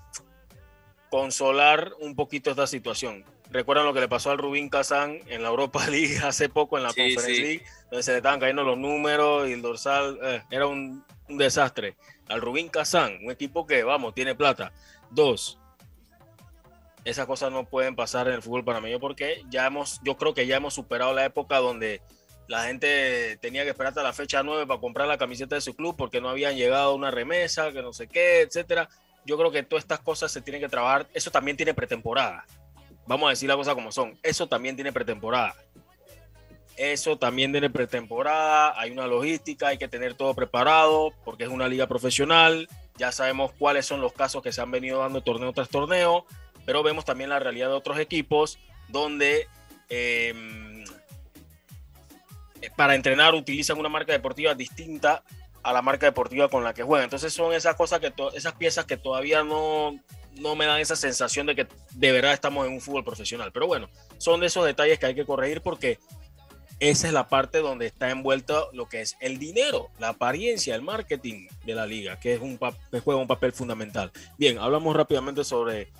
[1.10, 3.24] consolar un poquito esta situación.
[3.50, 6.84] ¿Recuerdan lo que le pasó al Rubín Kazán en la Europa League hace poco en
[6.84, 7.64] la Conference League?
[7.90, 10.18] Donde se le estaban cayendo los números y el dorsal.
[10.22, 11.96] Eh, era un, un desastre.
[12.28, 14.72] Al Rubín Kazán, un equipo que, vamos, tiene plata.
[15.10, 15.58] Dos,
[17.04, 20.46] esas cosas no pueden pasar en el fútbol panameño porque ya hemos, yo creo que
[20.46, 22.00] ya hemos superado la época donde
[22.46, 25.74] la gente tenía que esperar hasta la fecha 9 para comprar la camiseta de su
[25.74, 28.88] club porque no habían llegado una remesa, que no sé qué, etcétera.
[29.24, 31.06] Yo creo que todas estas cosas se tienen que trabajar.
[31.14, 32.44] Eso también tiene pretemporada.
[33.06, 34.18] Vamos a decir la cosa como son.
[34.22, 35.54] Eso también tiene pretemporada.
[36.76, 41.68] Eso también tiene pretemporada, hay una logística, hay que tener todo preparado porque es una
[41.68, 42.68] liga profesional.
[42.96, 46.24] Ya sabemos cuáles son los casos que se han venido dando torneo tras torneo,
[46.64, 48.58] pero vemos también la realidad de otros equipos
[48.88, 49.48] donde
[49.88, 50.84] em,
[52.76, 55.22] para entrenar utilizan una marca deportiva distinta
[55.62, 57.04] a la marca deportiva con la que juegan.
[57.04, 59.98] Entonces son esas cosas que esas piezas que todavía no,
[60.36, 63.52] no me dan esa sensación de que de verdad estamos en un fútbol profesional.
[63.52, 65.98] Pero bueno, son de esos detalles que hay que corregir porque
[66.82, 70.82] esa es la parte donde está envuelto lo que es el dinero, la apariencia, el
[70.82, 74.10] marketing de la liga, que es un juega un papel fundamental.
[74.36, 75.92] Bien, hablamos rápidamente sobre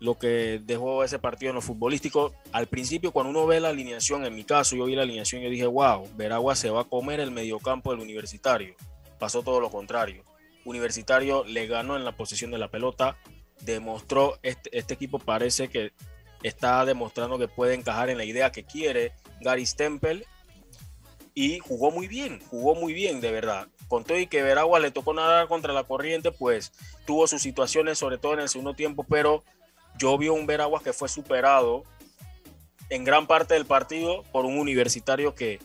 [0.00, 2.32] lo que dejó ese partido en lo futbolístico.
[2.50, 5.50] Al principio, cuando uno ve la alineación, en mi caso, yo vi la alineación y
[5.50, 8.74] dije, wow, Veragua se va a comer el mediocampo del universitario.
[9.18, 10.24] Pasó todo lo contrario.
[10.64, 13.18] Universitario le ganó en la posición de la pelota,
[13.60, 15.92] demostró, este, este equipo parece que
[16.42, 20.26] está demostrando que puede encajar en la idea que quiere Gary Stempel
[21.34, 23.68] y jugó muy bien, jugó muy bien, de verdad.
[23.88, 26.72] Con todo y que Veragua le tocó nadar contra la corriente, pues
[27.06, 29.42] tuvo sus situaciones, sobre todo en el segundo tiempo, pero
[29.98, 31.84] yo vi un Veraguas que fue superado
[32.88, 35.58] en gran parte del partido por un universitario que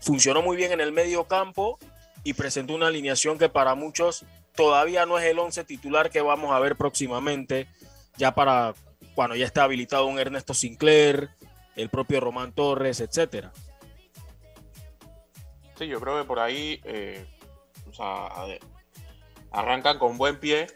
[0.00, 1.78] funcionó muy bien en el medio campo
[2.24, 6.52] y presentó una alineación que para muchos todavía no es el 11 titular que vamos
[6.52, 7.68] a ver próximamente,
[8.16, 8.74] ya para
[9.14, 11.30] cuando ya está habilitado un Ernesto Sinclair,
[11.78, 13.52] el propio Román Torres, etcétera.
[15.78, 17.24] Sí, yo creo que por ahí eh,
[19.52, 20.66] arrancan con buen pie,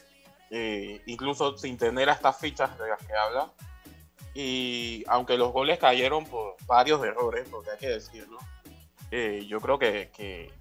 [0.51, 3.53] eh, incluso sin tener estas fichas de las que habla.
[4.33, 8.39] Y aunque los goles cayeron por varios errores, porque hay que decirlo,
[9.11, 10.53] eh, yo creo que,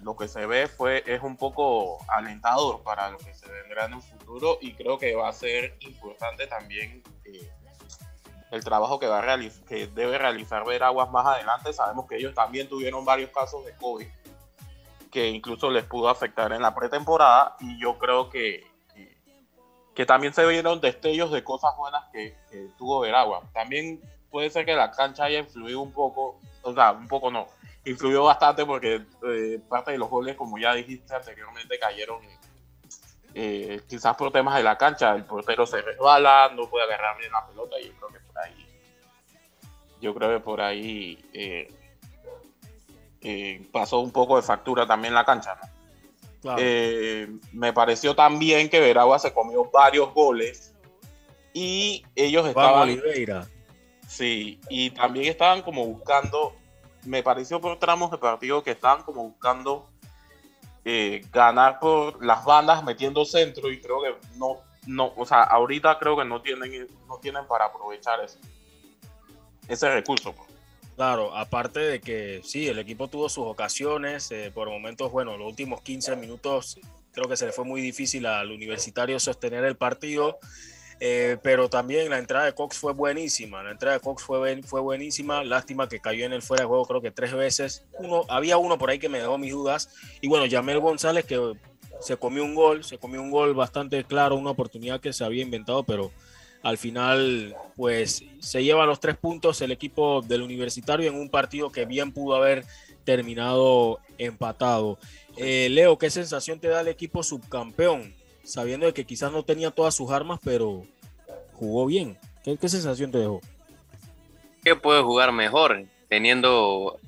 [0.00, 3.94] lo que se ve fue es un poco alentador para lo que se vendrá en
[3.94, 7.02] el futuro y creo que va a ser importante también
[8.52, 11.72] el trabajo que, va a que debe realizar Veraguas más adelante.
[11.72, 14.06] Sabemos que ellos también tuvieron varios casos de COVID
[15.10, 18.66] que incluso les pudo afectar en la pretemporada y yo creo que,
[19.94, 22.34] que, también se vieron destellos de cosas buenas que,
[22.78, 23.42] tuvo Veragua.
[23.52, 27.46] También puede ser que la cancha haya influido un poco, o sea, un poco no,
[27.84, 32.20] influyó bastante porque eh, parte de los goles, como ya dijiste anteriormente, cayeron
[33.34, 35.14] eh, quizás por temas de la cancha.
[35.14, 38.38] El portero se resbala, no puede agarrar bien la pelota y yo creo que por
[38.38, 38.66] ahí,
[40.00, 41.24] yo creo que por ahí
[43.20, 45.58] eh, pasó un poco de factura también la cancha.
[47.52, 50.74] me pareció también que Veragua se comió varios goles
[51.52, 53.00] y ellos estaban.
[54.08, 56.54] Sí, y también estaban como buscando
[57.04, 59.86] me pareció por tramos de partido que estaban como buscando
[60.84, 65.98] eh, ganar por las bandas metiendo centro y creo que no, no, o sea, ahorita
[65.98, 68.38] creo que no tienen, no tienen para aprovechar ese,
[69.68, 70.32] ese recurso.
[70.32, 70.48] Pues.
[70.96, 75.48] Claro, aparte de que sí, el equipo tuvo sus ocasiones, eh, por momentos, bueno, los
[75.48, 76.78] últimos 15 minutos
[77.12, 80.38] creo que se le fue muy difícil al universitario sostener el partido.
[81.04, 83.60] Eh, pero también la entrada de Cox fue buenísima.
[83.64, 85.42] La entrada de Cox fue, fue buenísima.
[85.42, 87.84] Lástima que cayó en el fuera de juego, creo que tres veces.
[87.98, 89.88] Uno, había uno por ahí que me dejó mis dudas.
[90.20, 91.54] Y bueno, Yamel González que
[91.98, 95.42] se comió un gol, se comió un gol bastante claro, una oportunidad que se había
[95.42, 96.12] inventado, pero
[96.62, 101.72] al final, pues se lleva los tres puntos el equipo del universitario en un partido
[101.72, 102.64] que bien pudo haber
[103.02, 105.00] terminado empatado.
[105.36, 108.21] Eh, Leo, ¿qué sensación te da el equipo subcampeón?
[108.44, 110.86] Sabiendo de que quizás no tenía todas sus armas, pero
[111.54, 112.18] jugó bien.
[112.44, 113.40] ¿Qué, sensación te dejó?
[114.64, 116.98] Que puede jugar mejor teniendo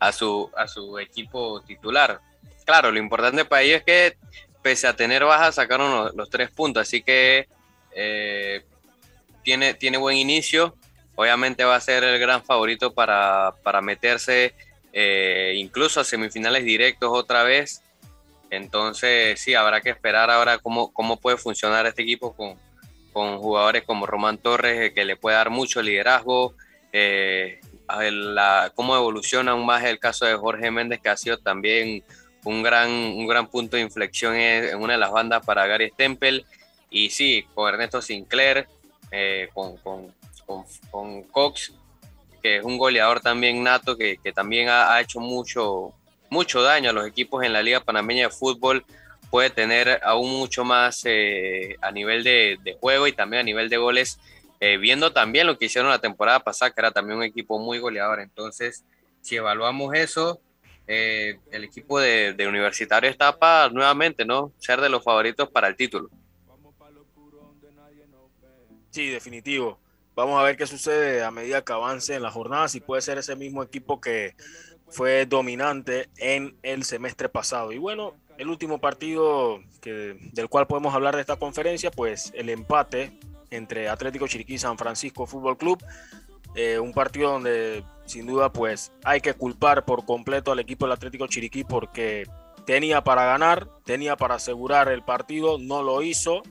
[0.00, 2.20] a su, a su equipo titular.
[2.64, 4.16] Claro, lo importante para ellos es que
[4.60, 7.48] pese a tener bajas sacaron los, tres puntos, así que
[7.94, 8.64] eh,
[9.42, 10.76] tiene, tiene buen inicio.
[11.14, 14.54] Obviamente va a ser el gran favorito para, meterse
[14.92, 17.82] eh, incluso a semifinales directos otra vez.
[18.52, 22.54] Entonces, sí, habrá que esperar ahora cómo, cómo puede funcionar este equipo con,
[23.10, 26.54] con jugadores como Román Torres, eh, que le puede dar mucho liderazgo,
[26.92, 32.04] eh, la, cómo evoluciona aún más el caso de Jorge Méndez, que ha sido también
[32.44, 36.44] un gran, un gran punto de inflexión en, una de las bandas para Gary Stempel.
[36.90, 38.66] Y sí, con Ernesto Sinclair,
[39.10, 40.12] eh, con, con,
[40.90, 41.72] con, Cox,
[42.42, 45.94] que es un goleador también nato, que, que también ha, ha, hecho mucho,
[46.32, 48.86] mucho daño a los equipos en la Liga Panameña de Fútbol,
[49.30, 53.76] puede tener aún mucho más eh, a nivel de, juego y también a nivel de
[53.76, 54.18] goles,
[54.58, 57.78] eh, viendo también lo que hicieron la temporada pasada, que era también un equipo muy
[57.78, 58.20] goleador.
[58.20, 58.82] Entonces,
[59.20, 60.40] si evaluamos eso,
[60.86, 64.52] eh, el equipo de, Universitario está para nuevamente, ¿no?
[64.58, 66.08] Ser de los favoritos para el título.
[68.90, 69.78] Sí, definitivo.
[70.14, 73.18] Vamos a ver qué sucede a medida que avance en la jornada, si puede ser
[73.18, 74.34] ese mismo equipo que
[74.92, 77.72] fue dominante en el semestre pasado.
[77.72, 83.18] Y bueno, el último partido del cual podemos hablar de esta conferencia, pues el empate
[83.50, 85.82] entre Atlético Chiriquí y San Francisco Fútbol Club.
[86.54, 90.92] Eh, un partido donde sin duda pues hay que culpar por completo al equipo del
[90.92, 92.26] Atlético Chiriquí porque
[92.66, 96.42] tenía para ganar, tenía para asegurar el partido, no lo hizo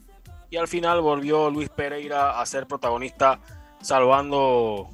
[0.49, 3.39] y al final volvió Luis Pereira a ser protagonista
[3.81, 4.89] salvando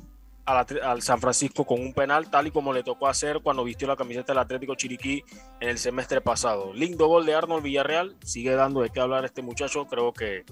[0.48, 3.98] al, San Francisco con un penal, tal y como le tocó hacer cuando vistió la
[3.98, 5.24] camiseta del Atlético Chiriquí
[5.60, 6.74] en el semestre pasado.
[6.74, 10.46] Lindo gol de Arnold Villarreal, sigue dando de qué hablar este muchacho, creo que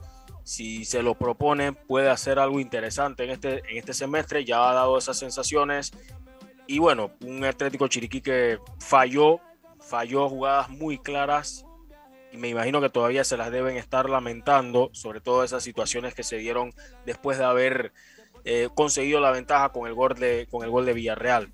[0.44, 4.74] si se lo propone puede hacer algo interesante en este, en este semestre, ya ha
[4.74, 5.94] dado esas sensaciones.
[6.68, 9.40] Y bueno, un Atlético Chiriquí que falló,
[9.80, 11.66] falló jugadas muy claras
[12.34, 16.24] y me imagino que todavía se las deben estar lamentando, sobre todo esas situaciones que
[16.24, 16.74] se dieron
[17.06, 17.94] después de haber
[18.46, 21.52] eh, conseguido la ventaja con el, gol de, con el gol de Villarreal.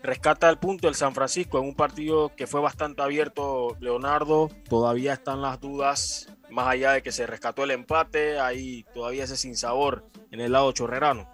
[0.00, 4.48] Rescata el punto el San Francisco en un partido que fue bastante abierto, Leonardo.
[4.68, 9.36] Todavía están las dudas, más allá de que se rescató el empate, hay todavía ese
[9.36, 11.28] sinsabor en el lado chorrerano.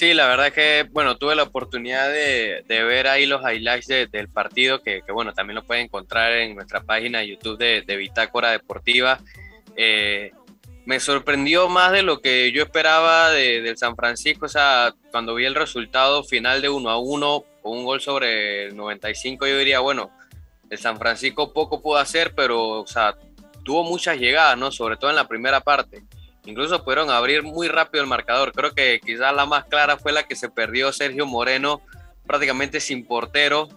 [0.00, 4.82] Sí, la verdad que, bueno, tuve la oportunidad de, ver ahí los highlights del partido,
[4.82, 9.20] que, bueno, también lo pueden encontrar en nuestra página de YouTube de, Bitácora Deportiva.
[9.76, 10.32] Eh,
[10.90, 15.44] me sorprendió más de lo que yo esperaba del San Francisco, o sea, cuando vi
[15.44, 19.78] el resultado final de 1 a 1, con un gol sobre el 95, yo diría,
[19.78, 20.10] bueno,
[20.68, 23.14] el San Francisco poco pudo hacer, pero, o sea,
[23.62, 24.72] tuvo muchas llegadas, ¿no?
[24.72, 26.02] Sobre todo en la primera parte.
[26.44, 28.50] Incluso pudieron abrir muy rápido el marcador.
[28.50, 31.82] Creo que quizás la más clara fue la que se perdió Sergio Moreno,
[32.26, 33.68] prácticamente sin portero,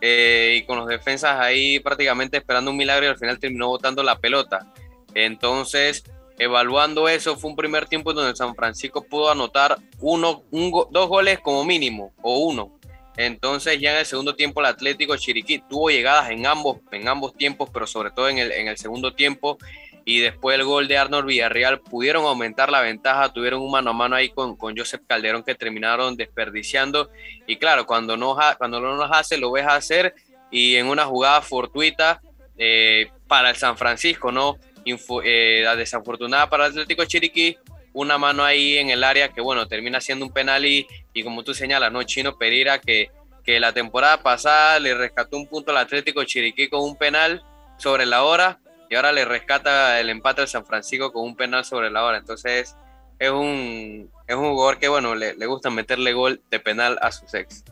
[0.00, 4.02] eh, y con los defensas ahí prácticamente esperando un milagro y al final terminó botando
[4.02, 4.72] la pelota.
[5.14, 6.04] Entonces,
[6.38, 11.38] evaluando eso, fue un primer tiempo en donde San Francisco pudo anotar uno, dos goles
[11.40, 12.78] como mínimo, o uno.
[13.16, 17.34] Entonces ya en el segundo tiempo el Atlético Chiriquí tuvo llegadas en ambos, en ambos
[17.34, 19.58] tiempos, pero sobre todo en el, en el segundo tiempo
[20.04, 23.94] y después el gol de Arnold Villarreal pudieron aumentar la ventaja, tuvieron un mano a
[23.94, 27.10] mano ahí con, con Joseph Calderón que terminaron desperdiciando
[27.46, 30.14] y claro, cuando no, cuando no nos hace lo ves hacer
[30.50, 32.20] y en una jugada fortuita
[32.58, 34.58] eh, para el San Francisco, ¿no?
[34.86, 37.56] Eh, desafortunada para el Atlético Chiriquí,
[37.92, 41.42] una mano ahí en el área que bueno, termina siendo un penal y, y como
[41.42, 42.02] tú señalas, ¿no?
[42.02, 43.10] Chino Pereira que,
[43.44, 47.42] que la temporada pasada le rescató un punto al Atlético Chiriquí con un penal
[47.78, 48.58] sobre la hora
[48.90, 52.18] y ahora le rescata el empate al San Francisco con un penal sobre la hora.
[52.18, 52.76] Entonces
[53.18, 57.12] es un, es un jugador que, bueno, le, le gusta meterle gol de penal a
[57.12, 57.64] sus ex.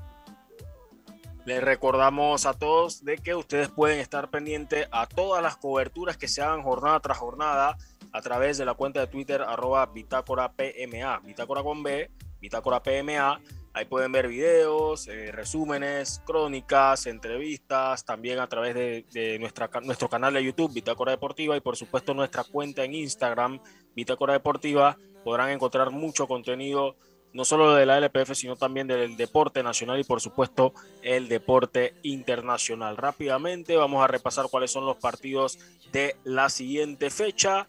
[1.44, 6.28] Les recordamos a todos de que ustedes pueden estar pendientes a todas las coberturas que
[6.28, 7.76] se hagan jornada tras jornada
[8.12, 13.40] a través de la cuenta de Twitter arroba bitácora PMA, bitácora con B, bitácora PMA
[13.74, 20.34] Ahí pueden ver videos, eh, resúmenes, crónicas, entrevistas, también a través de, nuestra, nuestro canal
[20.34, 23.60] de YouTube, Bitácora Deportiva, y por supuesto nuestra cuenta en Instagram,
[23.96, 24.98] Bitácora Deportiva.
[25.24, 26.96] Podrán encontrar mucho contenido,
[27.32, 30.72] no solo de la LPF, sino también del deporte nacional y por supuesto
[31.02, 32.96] el deporte internacional.
[32.96, 35.58] Rápidamente vamos a repasar cuáles son los partidos
[35.92, 37.66] de la siguiente fecha.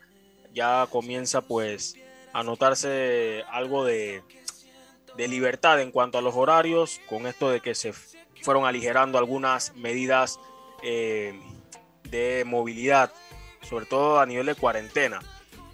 [0.53, 1.95] Ya comienza pues
[2.34, 4.24] a notarse algo de
[5.16, 7.93] de libertad en cuanto a los horarios, con esto de que se
[8.41, 10.39] fueron aligerando algunas medidas
[10.82, 11.39] eh,
[12.09, 13.11] de movilidad,
[13.61, 15.22] sobre todo a nivel de cuarentena.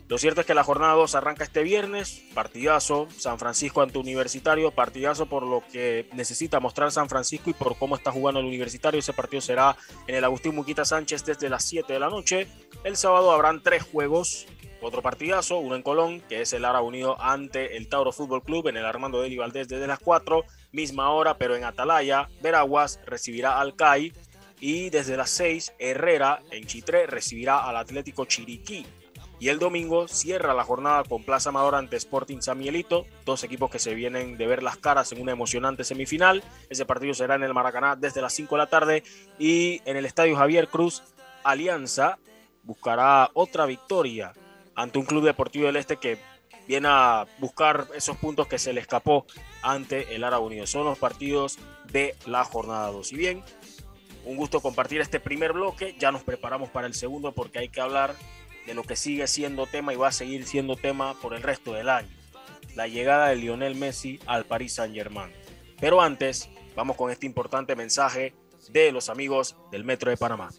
[0.10, 4.72] Lo cierto es que la jornada 2 arranca este viernes, partidazo, San Francisco ante Universitario,
[4.72, 8.99] partidazo por lo que necesita mostrar San Francisco y por cómo está jugando el Universitario.
[8.99, 12.47] Ese partido será en el Agustín Muquita Sánchez desde las 7 de la noche.
[12.84, 14.47] El sábado habrán tres juegos,
[14.82, 18.68] otro partidazo, uno en Colón, que es el Ara Unido ante el Tauro Fútbol Club
[18.68, 23.60] en el Armando Deli Valdés desde las 4, misma hora, pero en Atalaya, Veraguas recibirá
[23.60, 24.12] al CAI
[24.60, 28.88] y desde las 6, Herrera en Chitré recibirá al Atlético Chiriquí.
[29.40, 33.72] Y el domingo cierra la jornada con Plaza Amador ante Sporting San Miguelito, dos equipos
[33.72, 36.44] que se vienen de ver las caras en una emocionante semifinal.
[36.70, 39.04] Ese partido será en el Maracaná desde las 5 de la tarde
[39.38, 41.04] y en el Estadio Javier Cruz,
[41.44, 42.20] Alianza
[42.64, 44.34] buscará otra victoria
[44.76, 46.18] ante un club deportivo del Este que
[46.68, 49.26] viene a buscar esos puntos que se le escapó
[49.62, 50.68] ante el Ara Unido.
[50.68, 51.58] Son los partidos
[51.92, 53.14] de la jornada 2.
[53.14, 53.44] Y bien,
[54.26, 55.96] un gusto compartir este primer bloque.
[55.98, 58.16] Ya nos preparamos para el segundo porque hay que hablar
[58.66, 61.74] de lo que sigue siendo tema y va a seguir siendo tema por el resto
[61.74, 62.10] del año.
[62.76, 65.32] La llegada de Lionel Messi al Paris Saint Germain.
[65.80, 68.34] Pero antes, vamos con este importante mensaje
[68.72, 70.49] de los amigos del Metro de Panamá.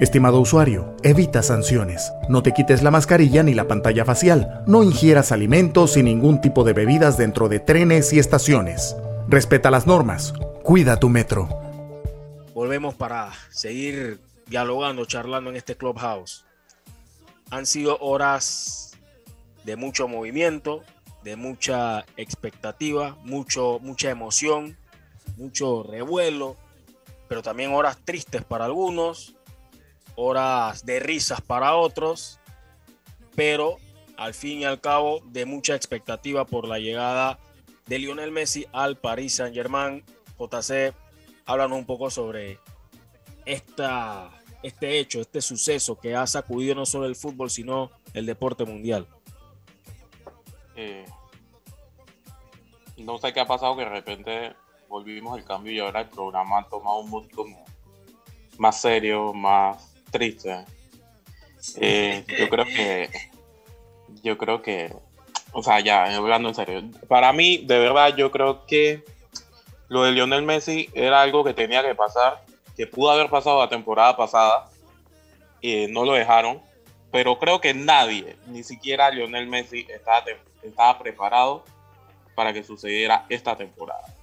[0.00, 2.12] Estimado usuario, evita sanciones.
[2.28, 4.62] No te quites la mascarilla ni la pantalla facial.
[4.68, 8.94] No ingieras alimentos y ningún tipo de bebidas dentro de trenes y estaciones.
[9.26, 10.34] Respeta las normas.
[10.62, 11.48] Cuida tu metro.
[12.54, 16.44] Volvemos para seguir dialogando, charlando en este clubhouse.
[17.50, 18.96] Han sido horas
[19.64, 20.82] de mucho movimiento,
[21.22, 24.76] de mucha expectativa, mucho, mucha emoción,
[25.36, 26.56] mucho revuelo,
[27.28, 29.34] pero también horas tristes para algunos,
[30.16, 32.40] horas de risas para otros,
[33.34, 33.78] pero
[34.16, 37.38] al fin y al cabo de mucha expectativa por la llegada
[37.86, 40.04] de Lionel Messi al Paris Saint Germain.
[40.38, 40.94] JC,
[41.46, 42.58] háblanos un poco sobre
[43.44, 44.30] esta,
[44.62, 49.06] este hecho, este suceso que ha sacudido no solo el fútbol, sino el deporte mundial.
[50.76, 51.04] Eh,
[52.96, 54.52] no sé qué ha pasado que de repente
[54.88, 57.26] volvimos el cambio y ahora el programa ha tomado un mood
[58.58, 60.64] más serio, más triste.
[61.76, 63.10] Eh, yo creo que,
[64.22, 64.92] yo creo que,
[65.52, 69.04] o sea, ya, hablando en serio, para mí, de verdad, yo creo que
[69.88, 72.44] lo de Lionel Messi era algo que tenía que pasar,
[72.78, 74.70] que pudo haber pasado la temporada pasada,
[75.60, 76.62] y no lo dejaron.
[77.10, 80.24] pero creo que nadie, ni siquiera Lionel Messi, estaba,
[80.62, 81.64] estaba preparado
[82.36, 84.14] para que sucediera esta temporada.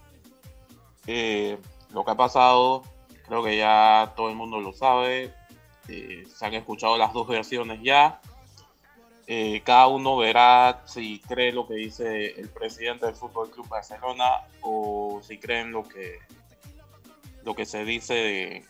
[1.07, 1.57] Eh,
[1.91, 2.83] lo que ha pasado,
[3.27, 5.33] creo que ya todo el mundo lo sabe.
[5.89, 8.21] Eh, se han escuchado las dos versiones ya.
[9.27, 14.47] Eh, cada uno verá si cree lo que dice el presidente del Fútbol Club Barcelona
[14.61, 16.19] o si creen lo que
[17.45, 18.63] lo que se dice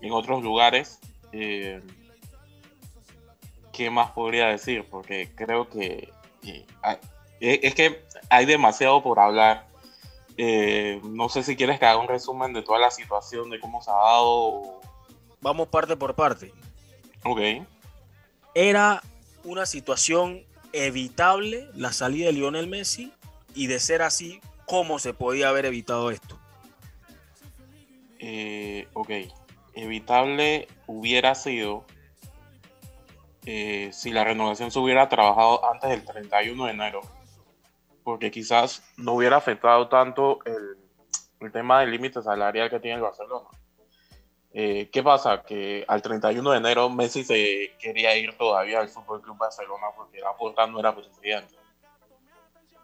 [0.00, 0.98] en otros lugares.
[1.32, 1.80] Eh,
[3.72, 4.86] ¿Qué más podría decir?
[4.90, 6.12] Porque creo que
[7.40, 9.66] es que hay demasiado por hablar.
[10.36, 13.90] no sé si quieres que haga un resumen de toda la situación, de cómo se
[13.90, 14.80] ha dado.
[15.40, 16.52] Vamos parte por parte.
[17.24, 17.40] Ok.
[18.54, 19.02] Era
[19.44, 23.12] una situación evitable la salida de Lionel Messi
[23.54, 26.38] y de ser así, ¿cómo se podía haber evitado esto?
[28.26, 29.10] Eh, ok,
[29.74, 31.84] evitable hubiera sido
[33.44, 37.00] eh, si la renovación se hubiera trabajado antes del 31 de enero,
[38.02, 40.78] porque quizás no hubiera afectado tanto el,
[41.40, 43.46] el tema del límite salarial que tiene el Barcelona.
[44.54, 45.42] Eh, ¿Qué pasa?
[45.42, 50.20] Que al 31 de enero Messi se quería ir todavía al Fútbol Club Barcelona porque
[50.20, 51.56] la puerta no era presidente.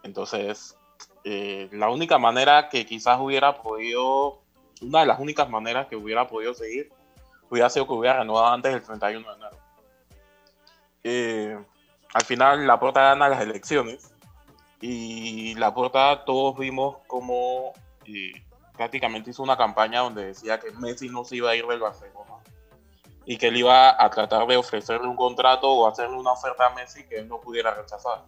[0.03, 0.77] Entonces,
[1.23, 4.41] eh, la única manera que quizás hubiera podido,
[4.81, 6.91] una de las únicas maneras que hubiera podido seguir,
[7.49, 9.57] hubiera sido que hubiera renovado antes del 31 de enero.
[11.03, 11.59] Eh,
[12.13, 14.13] al final, la puerta gana las elecciones
[14.81, 17.73] y la puerta todos vimos como
[18.75, 22.35] prácticamente hizo una campaña donde decía que Messi no se iba a ir del Barcelona
[23.25, 26.69] y que él iba a tratar de ofrecerle un contrato o hacerle una oferta a
[26.71, 28.23] Messi que él no pudiera rechazar.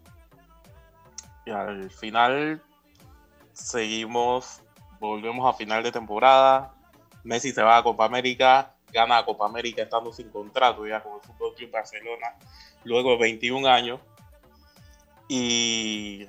[1.46, 2.62] Y al final
[3.54, 4.62] seguimos,
[5.08, 6.74] volvemos a final de temporada,
[7.24, 11.16] Messi se va a Copa América, gana a Copa América estando sin contrato ya con
[11.16, 12.36] el Fútbol Club Barcelona,
[12.84, 14.00] luego de 21 años
[15.28, 16.28] y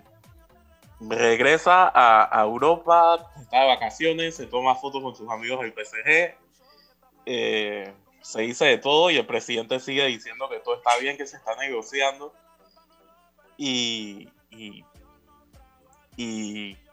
[1.01, 6.35] regresa a, Europa, está de vacaciones, se toma fotos con sus amigos del PSG,
[7.27, 11.27] eh, se dice de todo y el presidente sigue diciendo que todo está bien, que
[11.27, 12.33] se está negociando
[13.57, 14.29] y,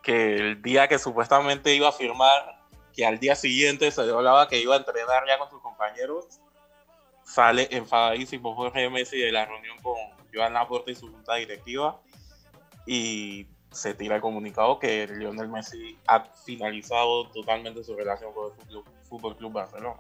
[0.02, 2.60] que el día que supuestamente iba a firmar,
[2.94, 6.40] que al día siguiente se hablaba que iba a entrenar ya con sus compañeros,
[7.24, 9.96] sale enfadadísimo Jorge Messi de la reunión con
[10.34, 12.02] Joan Laporte y su junta directiva
[12.86, 18.84] y se tira el comunicado que Lionel Messi ha finalizado totalmente su relación con el
[19.08, 20.00] Fútbol, Club Barcelona.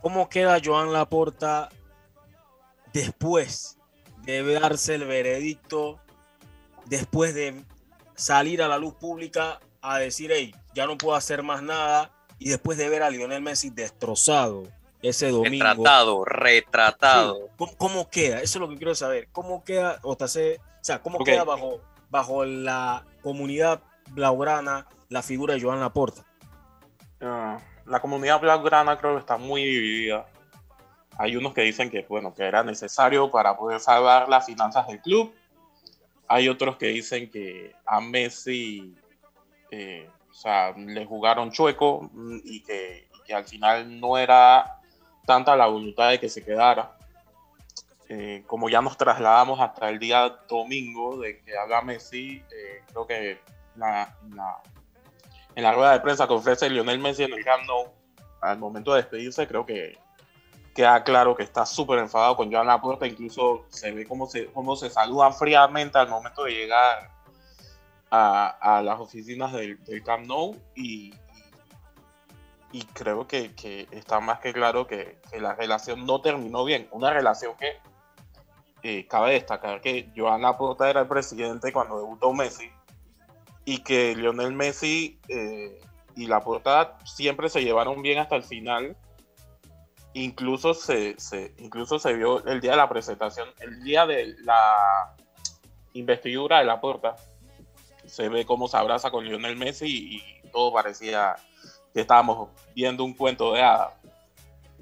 [0.00, 1.68] ¿Cómo queda Joan Laporta
[2.92, 3.78] después
[4.22, 6.00] de darse el veredicto,
[6.86, 7.62] después de
[8.22, 12.50] salir a la luz pública a decir, hey, ya no puedo hacer más nada, y
[12.50, 14.68] después de ver a Lionel Messi destrozado
[15.02, 15.64] ese domingo.
[15.64, 17.48] Retratado, retratado.
[17.76, 18.36] ¿cómo, queda?
[18.40, 19.28] Eso es lo que quiero saber.
[19.32, 25.60] ¿Cómo queda se o sea, ¿cómo queda bajo, bajo la comunidad blaugrana la figura de
[25.60, 26.24] Joan Laporta?
[27.20, 30.26] Ah, la comunidad blaugrana creo que está muy dividida.
[31.18, 35.00] Hay unos que dicen que, bueno, que era necesario para poder salvar las finanzas del
[35.00, 35.32] club.
[36.32, 38.94] Hay otros que dicen que a Messi
[39.70, 42.10] eh, o sea, le jugaron chueco
[42.42, 44.80] y que, y que al final no era
[45.26, 46.96] tanta la voluntad de que se quedara.
[48.08, 53.06] Eh, como ya nos trasladamos hasta el día domingo de que habla Messi, eh, creo
[53.06, 53.40] que
[55.54, 57.92] en la rueda de prensa que ofrece Lionel Messi en el Camp Nou,
[58.40, 59.98] al momento de despedirse, creo que
[60.74, 64.76] queda claro que está súper enfadado con Joan Laporta, incluso se ve cómo se, cómo
[64.76, 67.10] se saludan fríamente al momento de llegar
[68.10, 71.14] a, a las oficinas del, Camp Nou y,
[72.72, 76.88] y creo que, que, está más que claro que, que la relación no terminó bien,
[76.92, 77.78] una relación que
[78.82, 82.68] eh, cabe destacar que Joan Laporta era el presidente cuando debutó Messi
[83.64, 85.80] y que Lionel Messi eh,
[86.16, 88.96] y Laporta siempre se llevaron bien hasta el final.
[90.14, 91.16] Incluso se,
[91.58, 95.14] incluso se vio el día de la presentación, el día de la
[95.94, 97.16] investidura de Laporta,
[98.06, 101.36] se ve cómo se abraza con Lionel Messi y, todo parecía
[101.94, 103.94] que estábamos viendo un cuento de hadas.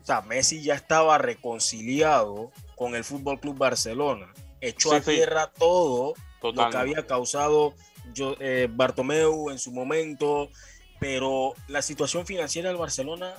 [0.03, 4.27] O sea, Messi ya estaba reconciliado con el Fútbol Club Barcelona.
[4.61, 7.75] Echó a tierra todo lo que había causado
[8.15, 10.51] yo, eh, Bartomeu en su momento,
[10.99, 13.35] pero la situación financiera del Barcelona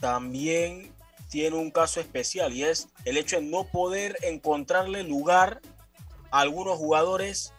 [0.00, 0.92] también
[1.32, 5.62] tiene un caso especial y es el hecho de no poder encontrarle lugar
[6.30, 7.54] a algunos jugadores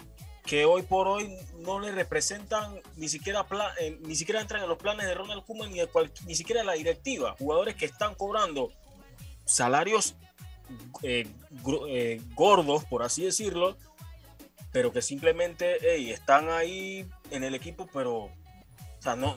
[0.46, 3.48] que hoy por hoy no le representan ni siquiera
[3.80, 5.80] eh, ni siquiera entran en los planes de Ronald Koeman ni,
[6.28, 8.72] ni siquiera la directiva, jugadores que están cobrando
[9.44, 10.14] salarios
[11.02, 11.26] eh,
[11.88, 13.76] eh, gordos, por así decirlo,
[14.72, 18.32] pero que simplemente están ahí en el equipo, pero o
[19.00, 19.36] sea, no,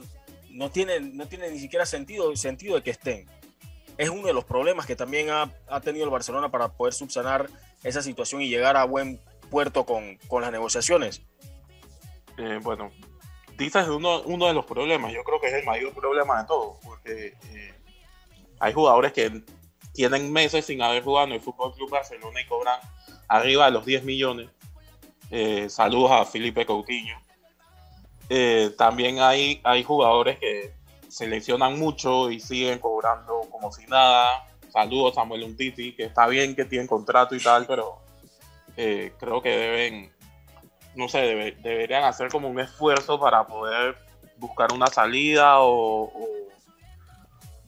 [0.51, 3.36] no, tiene, no tiene ni siquiera sentido, sentido de que estén.
[3.99, 7.49] Es uno de los problemas que también ha, ha tenido el Barcelona para poder subsanar
[7.83, 9.21] esa situación y llegar a buen
[9.51, 11.23] puerto con, con las negociaciones.
[12.37, 12.91] Eh, bueno,
[13.57, 16.79] dices uno, uno de los problemas, yo creo que es el mayor problema de todo,
[16.85, 17.75] porque eh,
[18.59, 19.43] hay jugadores que
[19.93, 22.81] tienen meses sin haber jugado en el Fútbol Club Barcelona y cobran
[23.29, 24.51] arriba de los 10 millones.
[25.31, 27.19] Eh, saludos a Felipe Coutinho.
[28.77, 30.75] también hay, hay jugadores que
[31.17, 34.47] se lesionan mucho y siguen cobrando como si nada.
[34.71, 38.03] Saludos a Samuel Untiti, que está bien que tienen contrato y tal, pero
[38.75, 40.13] creo que deben
[40.95, 43.97] no sé, deberían hacer como un esfuerzo para poder
[44.37, 46.13] buscar una salida o,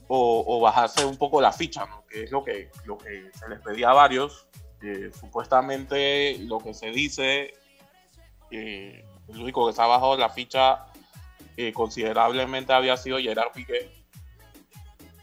[0.09, 2.05] o, bajarse un poco la ficha, ¿no?
[2.07, 4.47] que es lo que, lo que se les pedía a varios.
[5.19, 7.55] supuestamente lo que se dice,
[8.51, 10.88] el único que se ha bajado la ficha
[11.59, 13.91] eh, considerablemente había sido Gerard Piqué.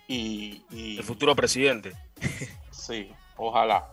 [0.08, 1.94] Y, el futuro presidente.
[2.72, 3.90] sí, ojalá.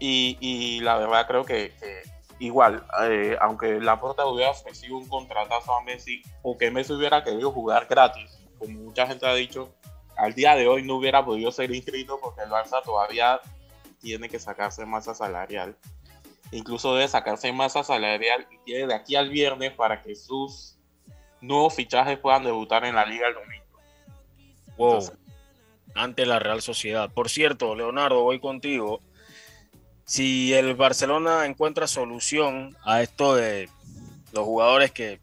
[0.00, 1.72] Y, la verdad creo que
[2.38, 7.50] igual, eh, aunque Laporta hubiera ofrecido un contratazo a Messi o que Messi hubiera querido
[7.52, 9.74] jugar gratis, como mucha gente ha dicho,
[10.16, 13.40] al día de hoy no hubiera podido ser inscrito porque el Barça todavía
[14.00, 15.76] tiene que sacarse masa salarial.
[16.50, 20.77] Incluso debe sacarse masa salarial y tiene de aquí al viernes para que sus
[21.40, 23.64] nuevos fichajes puedan debutar en la liga el domingo.
[24.76, 25.10] Wow.
[25.94, 27.10] ante la Real Sociedad.
[27.12, 29.00] Por cierto, Leonardo, voy contigo
[30.08, 33.68] si el Barcelona encuentra solución a esto de
[34.32, 35.20] los jugadores que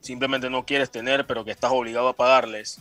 [0.00, 2.80] simplemente no quieres tener, pero que estás obligado a pagarles,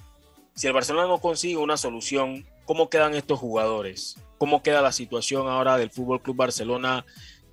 [0.53, 4.17] si el Barcelona no consigue una solución, ¿cómo quedan estos jugadores?
[4.37, 7.05] ¿Cómo queda la situación ahora del Fútbol Club Barcelona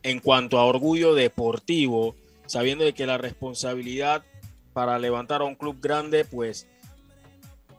[0.02, 2.14] en cuanto a orgullo deportivo,
[2.44, 4.22] sabiendo de que la responsabilidad
[4.74, 6.66] para levantar a un club grande, pues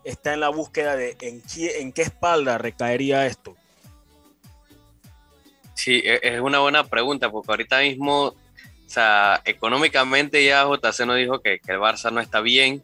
[0.06, 3.56] está en la búsqueda de en qué, en qué espalda recaería esto?
[5.74, 8.36] Sí, e, es una buena pregunta, porque ahorita mismo, o
[8.88, 12.82] sea, económicamente ya JC nos dijo que, el Barça no está bien.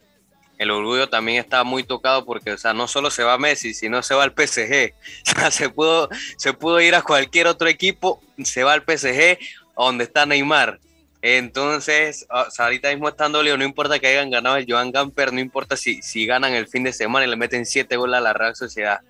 [0.58, 4.02] El orgullo también está muy tocado porque, o sea, no solo se va Messi, sino
[4.02, 4.92] se va al PSG.
[5.32, 9.38] O sea, se pudo, se pudo ir a cualquier otro equipo, se va al PSG,
[9.76, 10.78] donde está Neymar.
[11.22, 12.26] Entonces,
[12.58, 16.02] ahorita mismo estando Leo, no importa que hayan ganado el Joan Gamper, no importa si,
[16.02, 19.00] si ganan el fin de semana y le meten siete goles a la Real Sociedad.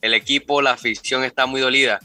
[0.00, 2.00] El equipo, la afición está muy dolida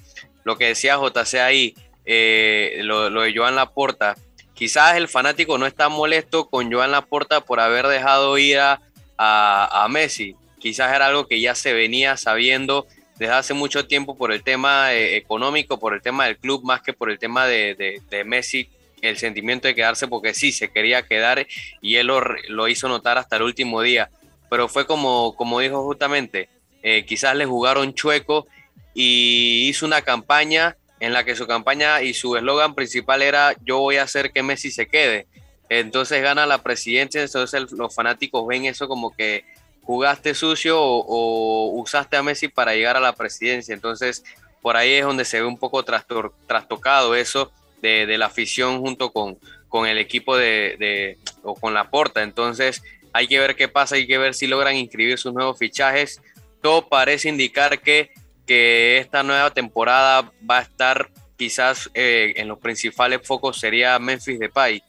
[0.47, 4.15] lo que decía JC ahí, eh, lo, de Joan Laporta,
[4.53, 8.79] quizás el fanático no está molesto con Joan Laporta por haber dejado ir a,
[9.17, 10.37] a, Messi.
[10.57, 12.87] Quizás era algo que ya se venía sabiendo
[13.19, 16.81] desde hace mucho tiempo por el tema eh, económico, por el tema del club, más
[16.81, 18.69] que por el tema de, Messi,
[19.01, 21.47] el sentimiento de quedarse porque sí, se quería quedar
[21.81, 24.09] y él lo, hizo notar hasta el último día.
[24.49, 26.49] Pero fue como, como dijo justamente,
[26.81, 28.47] eh, quizás le jugaron chueco
[28.93, 33.79] y hizo una campaña en la que su campaña y su eslogan principal era yo
[33.79, 35.27] voy a hacer que Messi se quede.
[35.69, 39.43] Entonces gana la presidencia, entonces los fanáticos ven eso como que
[39.83, 43.73] jugaste sucio o, usaste a Messi para llegar a la presidencia.
[43.73, 44.23] Entonces
[44.61, 49.37] por ahí es donde se ve un poco trastocado eso de, la afición junto con,
[49.67, 52.23] con el equipo de, o con la porta.
[52.23, 56.21] Entonces hay que ver qué pasa, hay que ver si logran inscribir sus nuevos fichajes.
[56.61, 58.11] Todo parece indicar que
[58.47, 64.39] que esta nueva temporada va a estar quizás eh, en los principales focos sería Memphis
[64.39, 64.81] Depay.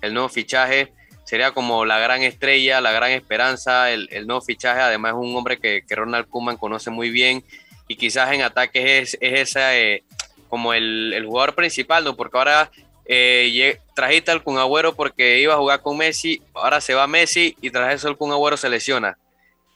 [0.00, 0.92] El nuevo fichaje
[1.24, 4.80] sería como la gran estrella, la gran esperanza, el, nuevo fichaje.
[4.80, 7.44] Además es un hombre que, Ronald Koeman conoce muy bien
[7.88, 10.04] y quizás en ataques es, es esa, eh,
[10.52, 12.14] como el, jugador principal, ¿no?
[12.14, 12.70] Porque ahora
[13.06, 17.56] eh, trajiste al Kun Agüero porque iba a jugar con Messi, ahora se va Messi
[17.62, 19.16] y tras eso el Kun Agüero se lesiona.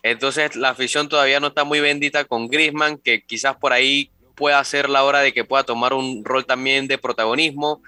[0.02, 4.62] Entonces la afición todavía no está muy bendita con Grisman, que quizás por ahí pueda
[4.64, 7.80] ser la hora de que pueda tomar un rol también de protagonismo.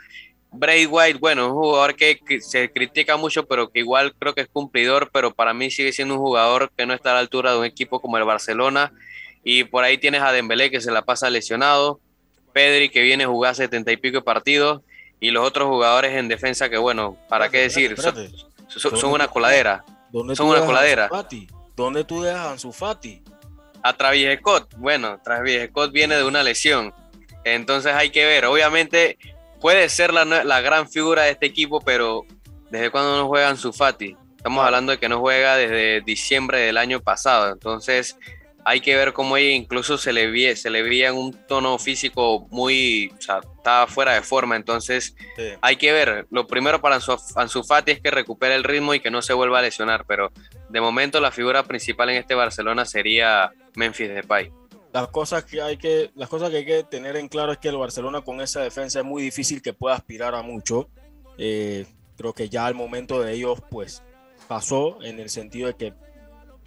[0.50, 4.48] Bray White, bueno, un jugador que se critica mucho, pero que igual creo que es
[4.48, 7.58] cumplidor, pero para mí sigue siendo un jugador que no está a la altura de
[7.58, 8.94] un equipo como el Barcelona.
[9.44, 12.00] Y por ahí tienes a Dembélé que se la pasa lesionado,
[12.58, 14.82] Pedri que viene a jugar setenta y pico de partidos,
[15.20, 17.96] y los otros jugadores en defensa que, bueno, ¿para qué decir?
[18.66, 19.84] Son, una coladera.
[20.34, 21.08] Son una coladera.
[21.76, 23.22] ¿Dónde tú dejas a Ansu Fati?
[23.80, 24.74] A Travis Scott.
[24.76, 26.92] Bueno, Travis Scott viene de una lesión.
[27.44, 28.44] Entonces hay que ver.
[28.46, 29.18] Obviamente
[29.60, 32.26] puede ser la, la gran figura de este equipo, pero
[32.72, 34.16] ¿desde cuándo no juega Ansu Fati?
[34.36, 37.52] Estamos hablando de que no juega desde diciembre del año pasado.
[37.52, 38.18] Entonces
[38.68, 41.78] hay que ver cómo ella incluso se le veía, se le veía en un tono
[41.78, 45.16] físico muy, o sea, estaba fuera de forma, entonces
[45.62, 46.96] hay que ver, lo primero para
[47.36, 50.30] Ansu, Fati es que recupere el ritmo y que no se vuelva a lesionar, pero
[50.68, 54.52] de momento la figura principal en este Barcelona sería Memphis Depay.
[54.92, 57.70] Las cosas que hay que, las cosas que hay que tener en claro es que
[57.70, 60.90] el Barcelona con esa defensa es muy difícil que pueda aspirar a mucho.
[61.38, 61.86] Eh,
[62.18, 64.02] creo que ya el momento de ellos, pues,
[64.46, 65.94] pasó en el sentido de que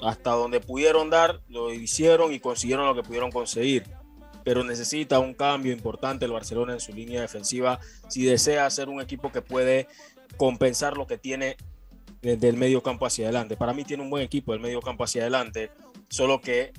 [0.02, 3.86] hasta donde pudieron dar, lo hicieron y consiguieron lo que pudieron conseguir.
[4.44, 9.02] Pero necesita un cambio importante el Barcelona en su línea defensiva si desea ser un
[9.02, 9.88] equipo que puede
[10.38, 11.58] compensar lo que tiene
[12.22, 13.56] desde el medio campo hacia adelante.
[13.56, 15.72] Para mí tiene un buen equipo del medio campo hacia adelante,
[16.10, 16.74] solo que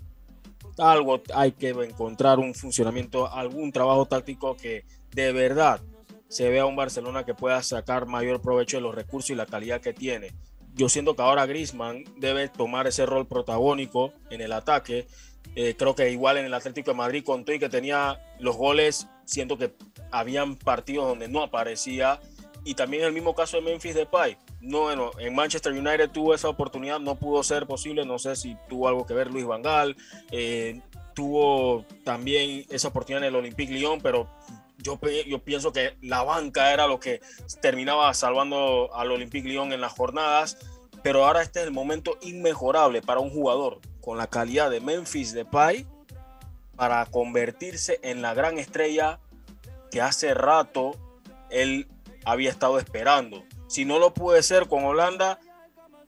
[0.79, 5.81] algo hay que encontrar un funcionamiento, algún trabajo táctico que de verdad
[6.29, 9.81] se vea un Barcelona que pueda sacar mayor provecho de los recursos y la calidad
[9.81, 10.33] que tiene
[10.75, 15.07] yo siento que ahora Grisman debe tomar ese rol protagónico en el ataque.
[15.55, 19.07] Eh, creo que igual en el Atlético de Madrid contó y que tenía los goles,
[19.25, 19.75] siento que
[20.11, 22.21] habían partidos donde no aparecía.
[22.65, 24.39] Y también el mismo caso de Memphis Depay.
[24.61, 28.07] No, bueno, en Manchester United tuvo esa oportunidad, no pudo ser posible.
[28.07, 29.97] No sé si tuvo algo que ver Luis Vangal.
[30.31, 30.81] Eh,
[31.15, 34.29] tuvo también esa oportunidad en el Olympique Lyon, pero
[34.83, 34.99] yo,
[35.41, 37.21] pienso que la banca era lo que
[37.61, 40.59] terminaba salvando al Olympique Lyon en las jornadas,
[41.03, 45.33] pero ahora este es el momento inmejorable para un jugador con la calidad de Memphis
[45.33, 45.87] Depay
[46.77, 49.21] para convertirse en la gran estrella
[49.91, 50.97] que hace rato
[51.51, 51.89] él
[52.25, 53.45] había estado esperando.
[53.69, 55.39] Si no lo puede ser con Holanda,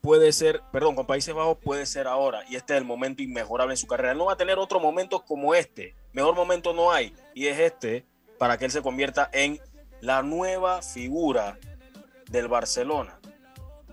[0.01, 2.45] puede ser, perdón, con Países Bajos puede ser ahora.
[2.49, 4.15] Y este es el momento inmejorable en su carrera.
[4.15, 5.95] No va a tener otro momento como este.
[6.13, 7.15] Mejor momento no hay.
[7.35, 8.05] Y es este
[8.39, 9.61] para que él se convierta en
[10.01, 11.59] la nueva figura
[12.31, 13.19] del Barcelona.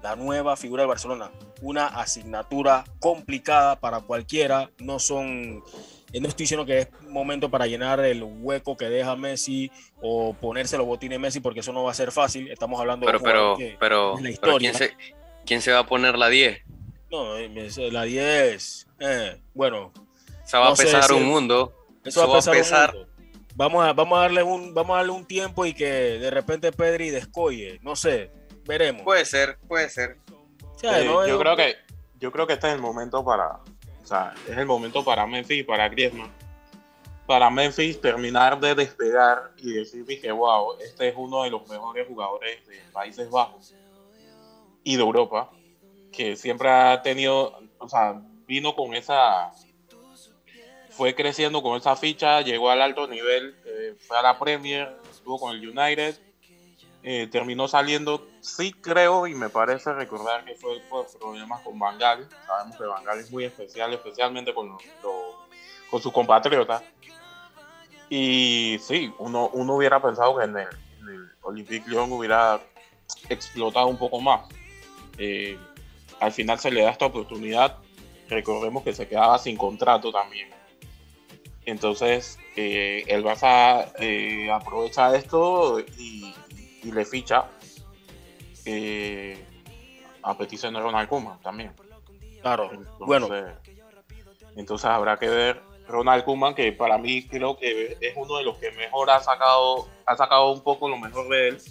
[0.01, 1.31] La nueva figura del Barcelona.
[1.61, 4.71] Una asignatura complicada para cualquiera.
[4.79, 5.63] No son.
[6.11, 9.71] Eh, no estoy diciendo que es momento para llenar el hueco que deja Messi
[10.01, 12.49] o ponerse los botines Messi, porque eso no va a ser fácil.
[12.49, 14.73] Estamos hablando de pero, pero, la historia.
[15.45, 16.63] ¿quién, se, va a poner la 10?
[17.11, 17.37] No,
[17.91, 18.87] la 10.
[18.99, 19.93] Eh, bueno.
[20.43, 21.73] Eso va a pesar un mundo.
[22.03, 22.95] Eso, va a pesar,
[23.61, 26.71] Vamos a, vamos a darle un, vamos a darle un tiempo y que de repente
[26.71, 27.79] Pedri descoye.
[27.83, 28.31] No sé,
[28.65, 29.03] veremos.
[29.03, 30.17] Puede ser, puede ser.
[30.81, 31.75] yo creo que
[32.19, 33.59] yo creo que este es el momento para,
[34.01, 36.31] o sea, es el momento para Memphis y para Griezmann.
[37.27, 42.07] Para Memphis terminar de despegar y decir que wow, este es uno de los mejores
[42.07, 43.75] jugadores de Países Bajos
[44.83, 45.51] y de Europa,
[46.11, 49.51] que siempre ha tenido, o sea, vino con esa
[50.91, 55.39] fue creciendo con esa ficha, llegó al alto nivel, eh, fue a la Premier, estuvo
[55.39, 56.15] con el United,
[57.03, 62.27] eh, terminó saliendo, sí creo y me parece recordar que fue por problemas con Bangal,
[62.45, 64.77] sabemos que Bangal es muy especial, especialmente con,
[65.89, 66.83] con sus compatriotas.
[68.09, 70.67] Y sí, uno, uno hubiera pensado que en el,
[71.43, 72.61] Olympique Lyon hubiera
[73.29, 74.41] explotado un poco más.
[75.17, 75.57] Eh,
[76.19, 77.77] al final se le da esta oportunidad.
[78.29, 80.49] Recordemos que se quedaba sin contrato también.
[81.71, 86.35] Entonces, eh, el Barça eh, aprovecha esto y,
[86.83, 87.45] le ficha
[88.65, 89.41] eh,
[90.21, 91.71] a petición de Ronald Koeman también.
[92.41, 93.29] Claro, bueno.
[94.57, 98.57] Entonces habrá que ver Ronald Koeman, que para mí creo que es uno de los
[98.57, 101.61] que mejor ha sacado, ha sacado un poco lo mejor de él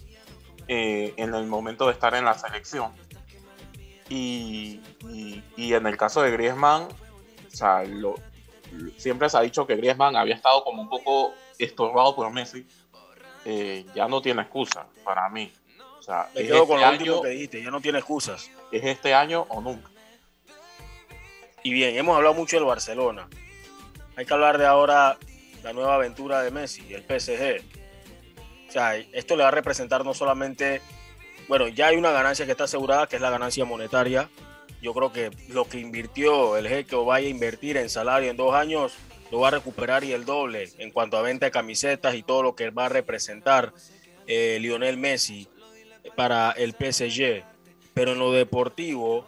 [0.66, 2.90] eh, en el momento de estar en la selección.
[4.08, 4.80] Y,
[5.58, 8.14] y en el caso de Griezmann, o sea, lo,
[8.96, 12.66] siempre se ha dicho que Griezmann había estado como un poco estorbado por Messi.
[13.44, 15.52] Eh, ya no tiene excusa para mí.
[15.98, 18.50] O sea, Me quedo con este lo último que dijiste, ya no tiene excusas.
[18.72, 19.90] Es este año o nunca.
[21.62, 23.28] Y bien, hemos hablado mucho del Barcelona.
[24.16, 25.18] Hay que hablar de ahora
[25.62, 27.62] la nueva aventura de Messi, el PSG.
[28.68, 30.80] O sea, esto le va a representar no solamente,
[31.48, 34.28] bueno, ya hay una ganancia que está asegurada, que es la ganancia monetaria,
[34.82, 38.36] yo creo que lo que invirtió el jeque o vaya a invertir en salario en
[38.36, 38.94] dos años
[39.30, 42.42] lo va a recuperar y el doble en cuanto a venta de camisetas y todo
[42.42, 43.72] lo que va a representar
[44.26, 45.48] eh, Lionel Messi
[46.16, 47.44] para el PSG.
[47.94, 49.26] Pero en lo deportivo,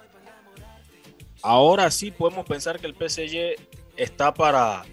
[1.42, 3.60] ahora sí podemos pensar que el PSG
[3.96, 4.84] está para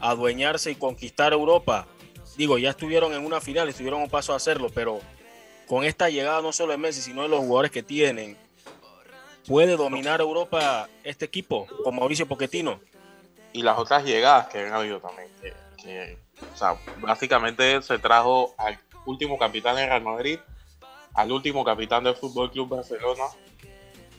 [0.00, 1.86] adueñarse y conquistar Europa.
[2.36, 5.00] Digo, ya estuvieron en una final, estuvieron un paso a hacerlo, pero
[5.66, 8.36] con esta llegada no solo de Messi, sino de los jugadores que tienen,
[9.46, 12.80] ¿Puede dominar Europa este equipo con Mauricio Pochettino?
[13.52, 15.28] Y las otras llegadas que han habido también.
[15.82, 16.18] Que,
[16.52, 20.38] o sea, básicamente se trajo al último capitán de Real Madrid,
[21.14, 23.24] al último capitán del Fútbol Club Barcelona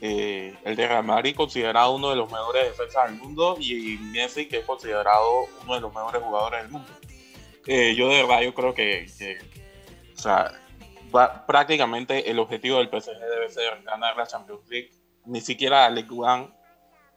[0.00, 4.46] eh, el de Real Madrid considerado uno de los mejores defensas del mundo y Messi
[4.46, 6.88] que es considerado uno de los mejores jugadores del mundo.
[7.66, 9.06] Eh, yo de verdad yo creo que,
[10.16, 10.52] o sea,
[11.46, 14.90] prácticamente el objetivo del PSG debe ser ganar la Champions League,
[15.28, 16.48] ni siquiera League One,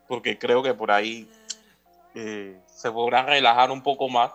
[0.08, 1.30] porque creo que por ahí
[2.14, 4.32] eh, se podrá relajar un poco más,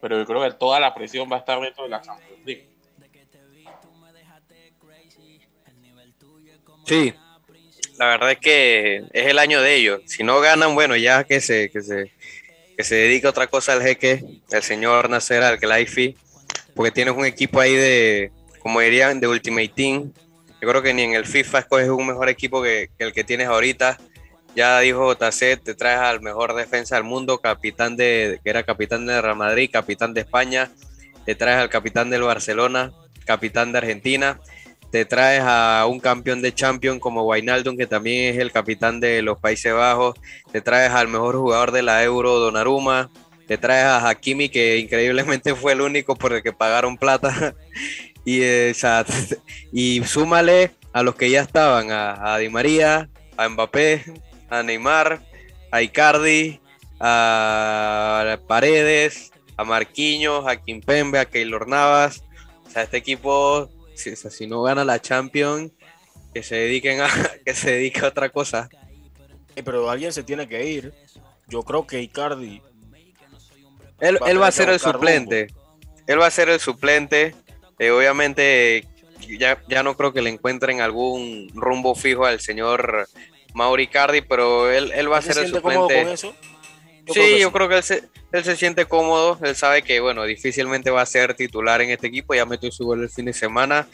[0.00, 2.32] pero yo creo que toda la presión va a estar dentro de la Champions.
[6.84, 7.14] Sí,
[7.98, 10.02] la verdad es que es el año de ellos.
[10.06, 12.12] Si no ganan, bueno, ya que se, que se,
[12.76, 16.16] que se dedique a otra cosa al jeque, el señor Nacer al Kelaifi,
[16.74, 20.12] porque tienes un equipo ahí de, como dirían, de Ultimate Team.
[20.62, 23.48] Yo creo que ni en el FIFA escoges un mejor equipo que, el que tienes
[23.48, 23.98] ahorita.
[24.54, 29.04] Ya dijo JC, te traes al mejor defensa del mundo, capitán de, que era capitán
[29.04, 30.70] de Real Madrid, capitán de España,
[31.26, 32.92] te traes al capitán del Barcelona,
[33.24, 34.40] capitán de Argentina,
[34.92, 39.20] te traes a un campeón de Champions como Wijnaldum, que también es el capitán de
[39.22, 40.14] los Países Bajos,
[40.52, 43.10] te traes al mejor jugador de la Euro, Donnarumma,
[43.48, 47.56] te traes a Hakimi, que increíblemente fue el único por el que pagaron plata,
[48.24, 48.72] y, eh,
[49.72, 54.04] y súmale a los que ya estaban, a, Di María, a Mbappé,
[54.50, 55.22] a Neymar,
[55.70, 56.60] a Icardi,
[57.00, 62.24] a Paredes, a Marquinhos, a Kimpembe, a Keylor Navas,
[62.66, 65.72] o sea, este equipo si, no gana la Champions,
[66.34, 67.08] que se dediquen a
[67.44, 68.68] que se dedique a otra cosa.
[69.64, 70.94] pero alguien se tiene que ir.
[71.48, 72.62] Yo creo que Icardi.
[74.00, 75.48] Él va, a ser el suplente.
[76.06, 77.36] Él va a ser el suplente.
[77.82, 78.86] Eh, obviamente,
[79.40, 83.08] ya, ya no creo que le encuentren algún rumbo fijo al señor
[83.54, 86.02] Mauri Icardi, pero él, él va a ser el suplente.
[86.04, 86.32] Con eso?
[87.12, 90.92] sí, yo creo que él se, él se siente cómodo, él sabe que, bueno, difícilmente
[90.92, 93.88] va a ser titular en este equipo, ya metió su gol el fin de semana.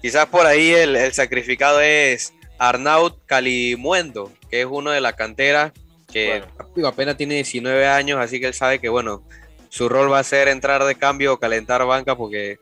[0.00, 5.72] Quizás por ahí el, sacrificado es Arnaud Calimuendo, que es uno de la cantera,
[6.12, 6.44] que
[6.86, 9.24] apenas tiene 19 años, así que él sabe que, bueno,
[9.68, 12.60] su rol va a ser entrar de cambio o calentar banca, porque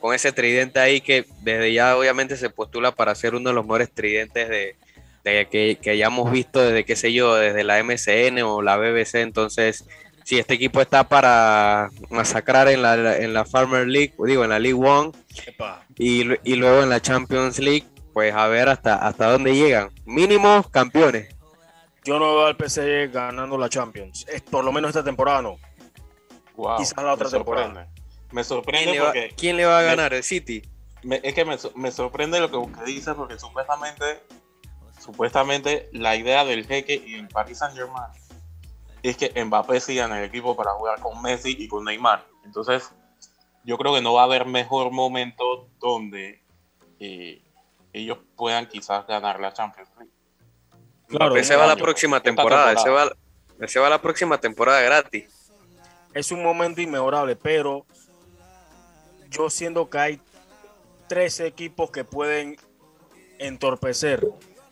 [0.00, 3.64] con ese tridente ahí que desde ya obviamente se postula para ser uno de los
[3.64, 4.76] mejores tridentes de,
[5.22, 9.86] que, que, hayamos visto desde, qué sé yo, desde la MCN o la BBC, entonces
[10.24, 14.58] si este equipo está para masacrar en la, en la Farmer League, digo, en la
[14.58, 15.12] League One,
[15.96, 19.90] y, y, luego en la Champions League, pues a ver hasta, hasta dónde llegan.
[20.04, 21.34] Mínimo campeones.
[22.04, 25.58] Yo no veo al PSG ganando la Champions, es, por lo menos esta temporada no.
[26.78, 27.88] Quizás la otra temporada.
[28.30, 30.14] Me sorprende ¿Quién le, va, ¿Quién le va a ganar?
[30.14, 30.62] ¿El City?
[31.02, 34.20] es que me, me, sorprende lo que usted dice porque supuestamente
[35.00, 38.12] supuestamente la idea del jeque y el Paris Saint Germain
[39.02, 42.26] es que Mbappé siga en el equipo para jugar con Messi y con Neymar.
[42.44, 42.90] Entonces,
[43.64, 46.42] yo creo que no va a haber mejor momento donde
[46.98, 47.42] eh,
[47.92, 50.12] ellos puedan quizás ganar la Champions League.
[51.08, 53.10] Claro, ese va la próxima temporada, ese va,
[53.58, 55.50] ese va la próxima temporada gratis.
[56.12, 57.86] Es un momento inmejorable, pero
[59.30, 60.20] yo siento que hay
[61.08, 62.56] tres equipos que pueden
[63.38, 64.26] entorpecer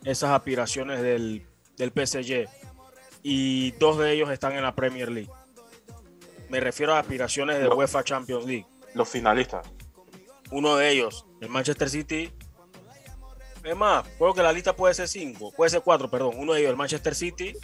[0.05, 1.47] esas aspiraciones del,
[1.77, 2.49] del PSG
[3.23, 5.31] y dos de ellos están en la Premier League.
[6.49, 8.67] Me refiero a aspiraciones de UEFA Champions League.
[8.95, 9.67] Los finalistas.
[10.51, 12.33] Uno de ellos, el Manchester City.
[13.65, 16.35] Es más, creo que la lista puede ser cinco, puede ser cuatro, perdón.
[16.37, 17.55] Uno de ellos, el Manchester City,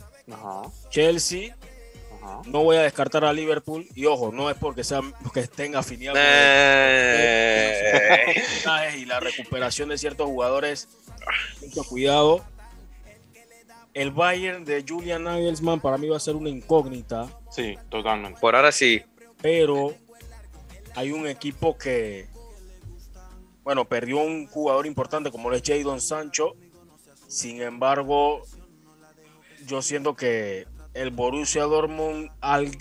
[0.91, 1.57] Chelsea.
[2.47, 3.87] No voy a descartar a Liverpool.
[3.95, 6.19] Y ojo, no es porque sean porque estén afiliados.
[6.21, 7.45] Eh.
[8.99, 10.89] y la recuperación de ciertos jugadores.
[11.61, 12.45] Mucho cuidado
[13.95, 17.29] el Bayern de Julian Nagelsmann para mí va a ser una incógnita.
[17.49, 18.41] Sí, totalmente.
[18.41, 19.03] Por ahora sí.
[19.41, 19.95] Pero
[20.97, 22.27] hay un equipo que,
[23.63, 26.57] bueno, perdió un jugador importante como lo es Jadon Sancho.
[27.29, 28.43] Sin embargo,
[29.67, 32.31] yo siento que el Borussia Dortmund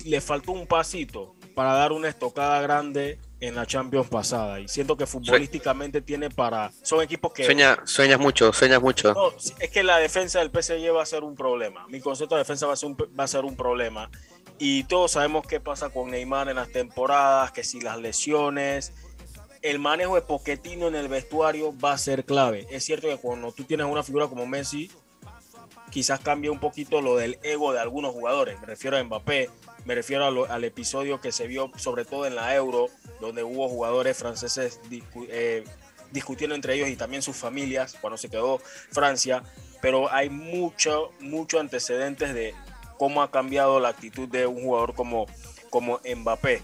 [0.06, 4.60] le faltó un pasito para dar una estocada grande en la Champions pasada.
[4.60, 9.14] Y siento que futbolísticamente tiene para son equipos que sueña sueñas mucho sueñas mucho.
[9.14, 11.86] No, es que la defensa del PSG va a ser un problema.
[11.88, 14.10] Mi concepto de defensa va a ser un, va a ser un problema.
[14.60, 18.94] Y todos sabemos qué pasa con Neymar en las temporadas que si las lesiones.
[19.62, 22.68] El manejo de Poquetino en el vestuario va a ser clave.
[22.70, 24.92] Es cierto que cuando tú tienes una figura como Messi
[25.94, 29.50] quizás cambie un poquito lo del ego de algunos jugadores me refiero a Mbappé
[29.86, 32.88] me refiero al episodio que se vio sobre todo en la Euro,
[33.20, 34.80] donde hubo jugadores franceses
[35.30, 35.66] eh,
[36.12, 38.60] discutiendo entre ellos y también sus familias cuando se quedó
[38.92, 39.44] Francia.
[39.82, 42.56] Pero hay mucho, mucho antecedentes de
[42.98, 45.26] cómo ha cambiado la actitud de un jugador como,
[45.70, 46.62] como Mbappé.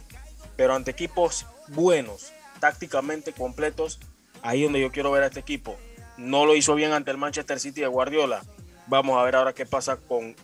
[0.56, 4.00] Pero ante equipos buenos, tácticamente completos,
[4.42, 5.78] ahí donde yo quiero ver a este equipo.
[6.18, 8.44] no lo hizo bien ante el Manchester City de Guardiola.
[8.90, 10.36] Vamos a ver ahora qué pasa con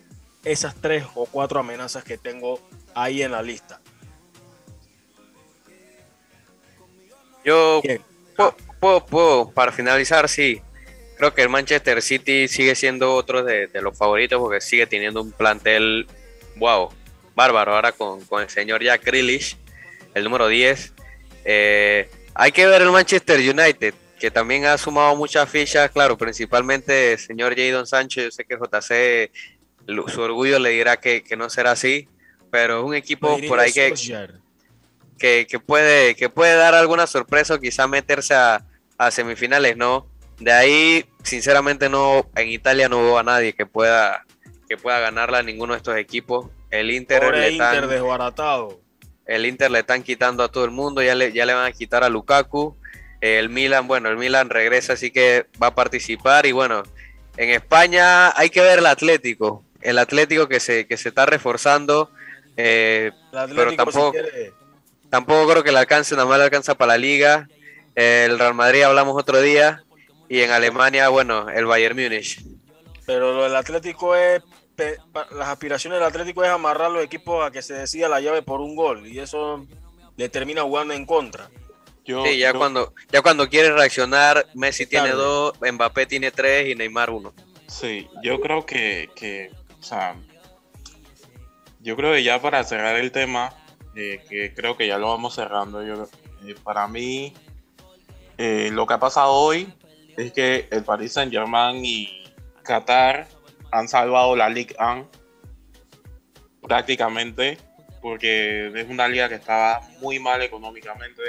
[0.44, 2.60] esas tres o cuatro amenazas que tengo
[2.94, 3.80] ahí en la lista.
[7.44, 7.82] Yo
[8.78, 10.62] puedo, puedo, para finalizar, sí.
[11.16, 15.32] Creo que el Manchester City sigue siendo otro de, los favoritos porque sigue teniendo un
[15.32, 16.06] plantel,
[16.56, 16.90] wow,
[17.34, 17.74] bárbaro.
[17.74, 19.56] Ahora con, el señor Jack Grealish,
[20.14, 20.92] el número 10.
[21.44, 27.12] Eh, hay que ver el Manchester United, que también ha sumado muchas fichas, claro, principalmente
[27.12, 28.24] el señor Jadon Sánchez.
[28.24, 29.30] Yo sé que JC,
[30.08, 32.08] su orgullo le dirá que, no será así,
[32.50, 33.94] pero es un equipo por ahí que
[35.18, 38.64] que, puede, que puede dar alguna sorpresa o quizá meterse a,
[39.10, 40.06] semifinales, ¿no?
[40.38, 44.24] De ahí, sinceramente, no en Italia no veo a nadie que pueda,
[44.68, 46.46] que pueda ganarla a ninguno de estos equipos.
[46.70, 48.80] El Inter, le están, desbaratado.
[49.26, 51.72] El Inter le están quitando a todo el mundo, ya le, ya le van a
[51.72, 52.76] quitar a Lukaku.
[53.20, 56.46] El Milan, bueno, el Milan regresa, así que va a participar.
[56.46, 56.82] Y bueno,
[57.36, 59.64] en España hay que ver el Atlético.
[59.80, 62.10] El Atlético que se, que se está reforzando.
[62.56, 63.12] Eh,
[63.54, 64.12] pero tampoco
[65.10, 67.48] tampoco creo que le alcance, nada más le alcanza para la liga.
[67.94, 69.82] El Real Madrid hablamos otro día.
[70.28, 72.44] Y en Alemania, bueno, el Bayern Múnich.
[73.06, 74.42] Pero lo del Atlético es.
[75.30, 78.60] Las aspiraciones del Atlético es amarrar los equipos a que se decida la llave por
[78.60, 79.06] un gol.
[79.06, 79.66] Y eso
[80.16, 81.48] le termina jugando en contra.
[82.06, 87.10] Sí, ya, cuando, ya cuando quiere reaccionar, Messi tiene dos, Mbappé tiene tres y Neymar
[87.10, 87.34] uno.
[87.66, 90.16] Sí, yo creo que, que, o sea,
[91.80, 93.52] yo creo que ya para cerrar el tema,
[93.94, 95.84] eh, que creo que ya lo vamos cerrando.
[95.84, 96.08] Yo,
[96.46, 97.32] eh, para mí,
[98.38, 99.72] eh, lo que ha pasado hoy
[100.16, 102.24] es que el Paris Saint Germain y
[102.62, 103.26] Qatar
[103.72, 105.08] han salvado la Ligue 1
[106.62, 107.58] prácticamente
[108.06, 111.22] porque es una liga que estaba muy mal económicamente.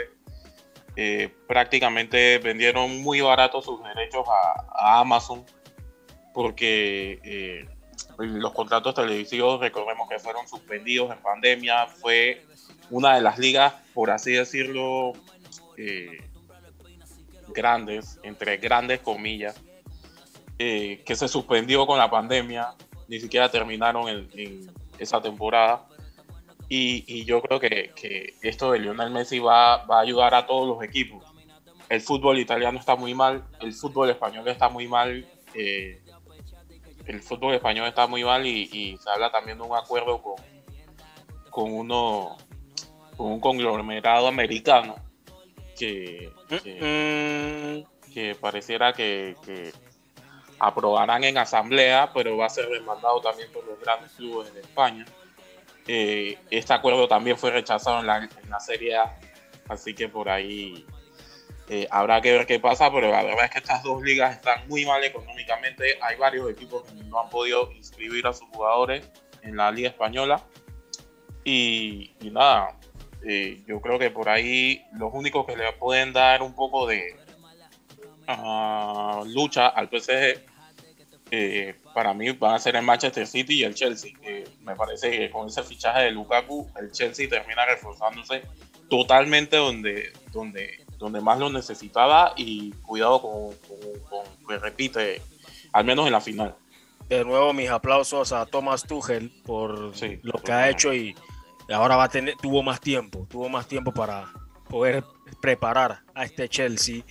[1.48, 5.46] Prácticamente vendieron muy barato sus derechos a, Amazon
[6.34, 7.68] porque
[8.18, 12.44] los contratos televisivos, recordemos que fueron suspendidos en pandemia, fue
[12.90, 15.14] una de las ligas, por así decirlo,
[15.78, 16.24] eh,
[17.50, 19.56] grandes, entre grandes comillas,
[20.60, 22.74] eh, que se suspendió con la pandemia,
[23.08, 25.86] ni siquiera terminaron en, esa temporada.
[26.70, 30.84] Y, yo creo que, esto de Lionel Messi va, va, a ayudar a todos los
[30.84, 31.24] equipos.
[31.90, 36.02] El fútbol italiano está muy mal, el fútbol español está muy mal, eh,
[37.06, 40.36] el fútbol español está muy mal y, se habla también de un acuerdo con,
[41.50, 42.36] con uno
[43.18, 44.96] un conglomerado americano
[45.78, 46.32] que,
[48.14, 49.36] que, pareciera que,
[50.60, 55.06] aprobarán en asamblea, pero va a ser demandado también por los grandes clubes de España.
[55.88, 59.16] Eh, este acuerdo también fue rechazado en la, Serie A,
[59.70, 60.86] así que por ahí
[61.70, 64.68] eh, habrá que ver qué pasa, pero la verdad es que estas dos ligas están
[64.68, 65.98] muy mal económicamente.
[66.02, 69.10] Hay varios equipos que no han podido inscribir a sus jugadores
[69.44, 70.44] en la Liga Española.
[71.44, 72.78] Y, y nada,
[73.26, 77.16] eh, yo creo que por ahí los únicos que le pueden dar un poco de
[78.28, 80.42] ah, lucha al PSG
[81.32, 84.12] eh, para mí van a ser el Manchester City y el Chelsea.
[84.62, 88.44] me parece que con ese fichaje de Lukaku, el Chelsea termina reforzándose
[88.90, 93.56] totalmente donde, donde, donde más lo necesitaba y cuidado con,
[94.10, 95.22] con, repite,
[95.74, 96.56] al menos en la final.
[97.10, 101.16] De nuevo mis aplausos a Thomas Tuchel por lo que ha hecho y
[101.70, 104.32] ahora va a tener, tuvo más tiempo, tuvo más tiempo para
[104.70, 105.04] poder
[105.42, 107.04] preparar a este Chelsea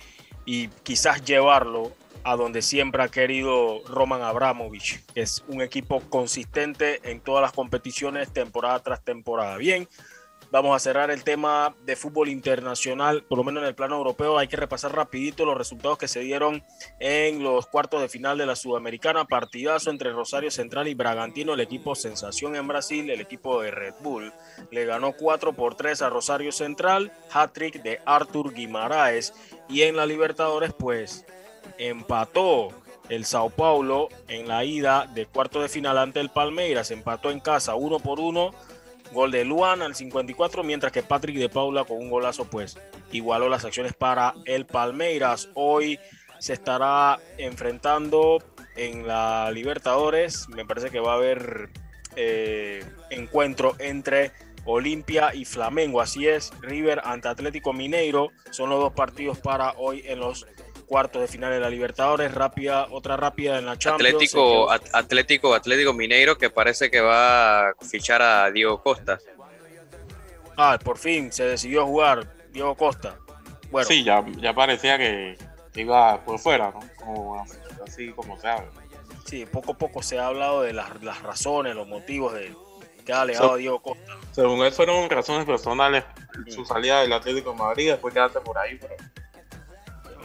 [0.45, 1.91] y quizás llevarlo
[2.27, 7.53] a donde siempre ha querido Roman Abramovich, que es un equipo consistente en todas las
[7.53, 9.55] competiciones temporada tras temporada.
[9.55, 9.87] Bien,
[10.49, 14.37] Vamos a cerrar el tema de fútbol internacional, por lo menos en el plano europeo.
[14.37, 16.63] Hay que repasar rapidito los resultados que se dieron
[17.01, 19.25] en los cuartos de final de la Sudamericana.
[19.25, 23.95] Partidazo entre Rosario Central y Bragantino, el equipo sensación en Brasil, el equipo de Red
[23.99, 24.31] Bull.
[24.71, 29.33] Le ganó 4 por 3 a Rosario Central, hat-trick de Artur Guimaraes.
[29.67, 31.25] Y en la Libertadores, pues
[31.77, 32.69] empató
[33.09, 36.91] el Sao Paulo en la ida de cuarto de final ante el Palmeiras.
[36.91, 38.53] Empató en casa uno por uno
[39.11, 42.77] Gol de Luan al 54, mientras que Patrick de Paula con un golazo pues
[43.11, 45.49] igualó las acciones para el Palmeiras.
[45.53, 45.99] Hoy
[46.39, 48.43] se estará enfrentando
[48.75, 50.49] en la Libertadores.
[50.49, 51.69] Me parece que va a haber
[52.15, 54.31] eh, encuentro entre
[54.65, 56.01] Olimpia y Flamengo.
[56.01, 60.45] Así es, River ante Atlético Mineiro son los dos partidos para hoy en los
[60.87, 64.15] cuartos de final de la Libertadores, rápida, otra rápida en la Champions.
[64.15, 69.19] Atlético, Atlético, Atlético Mineiro que parece que va a fichar a Diego Costa.
[70.55, 73.17] Ah, por fin se decidió jugar Diego Costa.
[73.69, 73.87] Bueno.
[73.87, 75.37] Sí, ya, ya parecía que,
[75.75, 76.79] iba por fuera, ¿no?
[76.95, 77.45] Como,
[77.85, 78.69] así como se habla.
[79.25, 82.55] Sí, poco a poco se ha hablado de las, las razones, los motivos de
[83.05, 84.17] que ha alegado a Diego Costa.
[84.31, 86.03] Según él fueron razones personales,
[86.49, 88.95] su salida del Atlético de Madrid, después quedarse por ahí, pero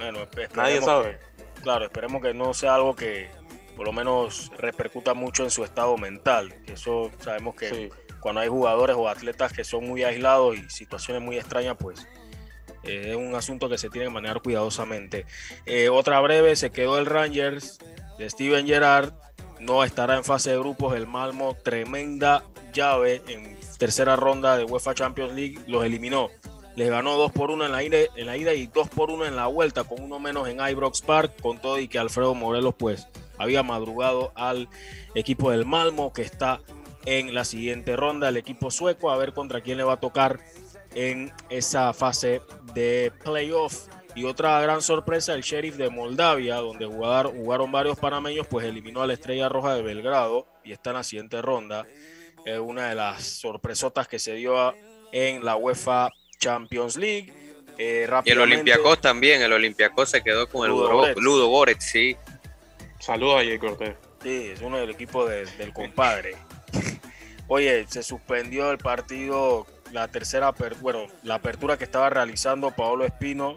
[0.02, 1.18] Bueno, nadie sabe.
[1.56, 3.30] que- claro, esperemos que no sea algo que
[3.76, 6.54] por lo menos repercuta mucho en su estado mental.
[6.66, 7.88] Eso sabemos que Sí.
[8.20, 12.06] cuando hay jugadores o atletas que son muy aislados y situaciones muy extrañas, pues
[12.84, 15.24] eh, es un asunto que se tiene que manejar cuidadosamente.
[15.66, 17.78] Eh, otra breve, se quedó el Rangers
[18.18, 19.12] de Steven Gerrard,
[19.60, 22.42] no estará en fase de grupos, el Malmo, tremenda
[22.72, 26.28] llave en tercera ronda de UEFA Champions League, los eliminó.
[26.76, 29.84] Les ganó 2 por 1 en la, ida, y 2 por 1 en la vuelta,
[29.84, 33.08] con uno menos en Ibrox Park, con todo y que Alfredo Morelos pues
[33.38, 34.68] había madrugado al
[35.14, 36.60] equipo del Malmo que está
[37.04, 40.40] en la siguiente ronda, el equipo sueco, a ver contra quién le va a tocar
[40.94, 42.40] en esa fase
[42.74, 43.88] de playoff.
[44.14, 49.00] Y otra gran sorpresa, el Sheriff de Moldavia, donde jugar- jugaron varios panameños, pues eliminó
[49.02, 51.86] a la Estrella Roja de Belgrado y está en la siguiente ronda.
[52.44, 54.74] Es una de las sorpresotas que se dio
[55.12, 56.10] en la UEFA
[56.46, 57.32] Champions League.
[57.78, 61.18] Eh, Y el Olympiacos también, el Olympiacos se quedó con el Ludo Goretz.
[61.18, 62.16] Ludo Goretz, sí.
[62.98, 63.94] Saludos a Jay Cortés.
[64.22, 66.36] Sí, es uno del equipo de- del compadre.
[67.48, 73.54] Oye, se suspendió el partido, la tercera, bueno, la apertura que estaba realizando Paolo Espino,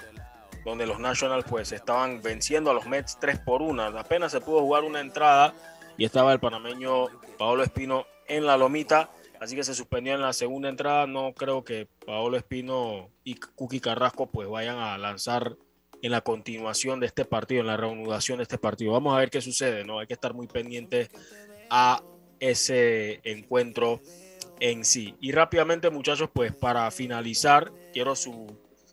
[0.64, 3.84] donde los Nationals pues estaban venciendo a los Mets 3 por 1.
[3.98, 5.54] Apenas se pudo jugar una entrada
[5.98, 7.08] y estaba el panameño
[7.38, 9.10] Paolo Espino en la lomita,
[9.46, 11.06] así que se suspendió en la segunda entrada.
[11.08, 15.56] No creo que Paolo Espino y Cookie Carrasco pues vayan a lanzar
[16.02, 18.92] en la continuación de este partido, en la reanudación de este partido.
[18.92, 20.00] Vamos a ver qué sucede, ¿no?
[20.00, 21.10] Hay que estar muy pendientes
[21.70, 22.04] a
[22.40, 24.02] ese encuentro
[24.60, 25.16] en sí.
[25.22, 28.36] Y rápidamente, muchachos, pues para finalizar, quiero sus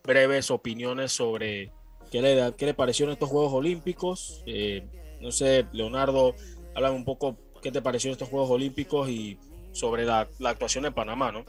[0.04, 1.72] breves opiniones sobre
[2.10, 4.42] qué le, qué le parecieron estos Juegos Olímpicos.
[4.46, 4.84] Eh,
[5.20, 6.34] no sé, Leonardo,
[6.74, 9.38] háblame un poco qué te parecieron estos Juegos Olímpicos y
[9.72, 11.44] sobre la, actuación de Panamá, ¿no?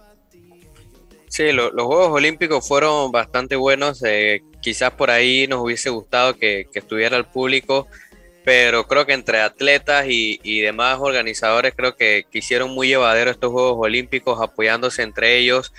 [1.28, 4.04] Sí, lo- los Juegos Olímpicos fueron bastante buenos.
[4.04, 7.88] eh, quizás por ahí nos hubiese gustado que, estuviera el público,
[8.46, 13.30] pero creo que entre atletas y, y demás organizadores creo que, que hicieron muy llevadero
[13.32, 15.74] estos Juegos Olímpicos, apoyándose entre ellos.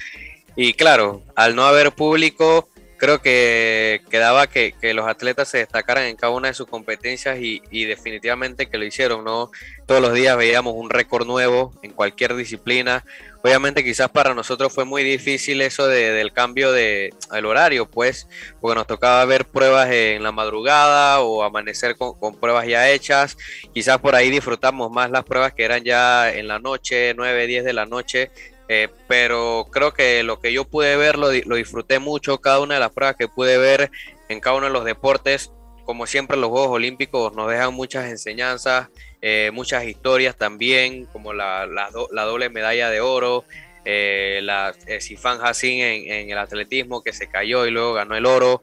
[0.56, 2.68] Y claro, al no haber público,
[3.04, 7.84] creo que quedaba que, los atletas se destacaran en cada una de sus competencias y,
[7.84, 9.50] definitivamente que lo hicieron, ¿no?
[9.84, 13.04] Todos los días veíamos un récord nuevo en cualquier disciplina.
[13.42, 18.26] Obviamente quizás para nosotros fue muy difícil eso de- del cambio de el horario, pues,
[18.58, 23.36] porque nos tocaba ver pruebas en la madrugada o amanecer con, con pruebas ya hechas.
[23.74, 27.64] Quizás por ahí disfrutamos más las pruebas que eran ya en la noche, 9, 10
[27.64, 28.30] de la noche.
[28.68, 32.74] Eh, pero creo que lo que yo pude ver lo, lo disfruté mucho, cada una
[32.74, 33.90] de las pruebas que pude ver
[34.28, 35.50] en cada uno de los deportes.
[35.84, 38.88] Como siempre, los Juegos Olímpicos nos dejan muchas enseñanzas,
[39.20, 43.44] eh, muchas historias también, como la, la do- la doble medalla de oro,
[43.84, 48.24] eh, la Sifan Hassin en, en el atletismo que se cayó y luego ganó el
[48.24, 48.62] oro,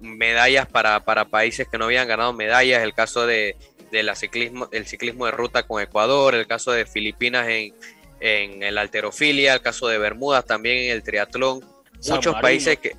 [0.00, 3.56] medallas para, para países que no habían ganado medallas, el caso de,
[3.90, 7.74] de la ciclismo, el ciclismo de ruta con Ecuador, el caso de Filipinas en,
[8.20, 11.60] en el alterofilia, el caso de Bermudas también en el triatlón,
[11.98, 12.42] San muchos Marino.
[12.42, 12.96] países que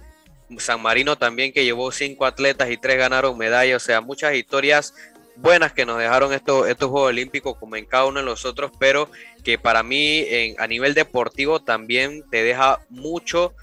[0.58, 4.94] San Marino también que llevó cinco atletas y tres ganaron medallas, o sea, muchas historias
[5.36, 8.72] buenas que nos dejaron estos, estos Juegos Olímpicos como en cada uno de los otros,
[8.80, 9.10] pero
[9.44, 13.54] que para mí en, a nivel deportivo también te deja mucho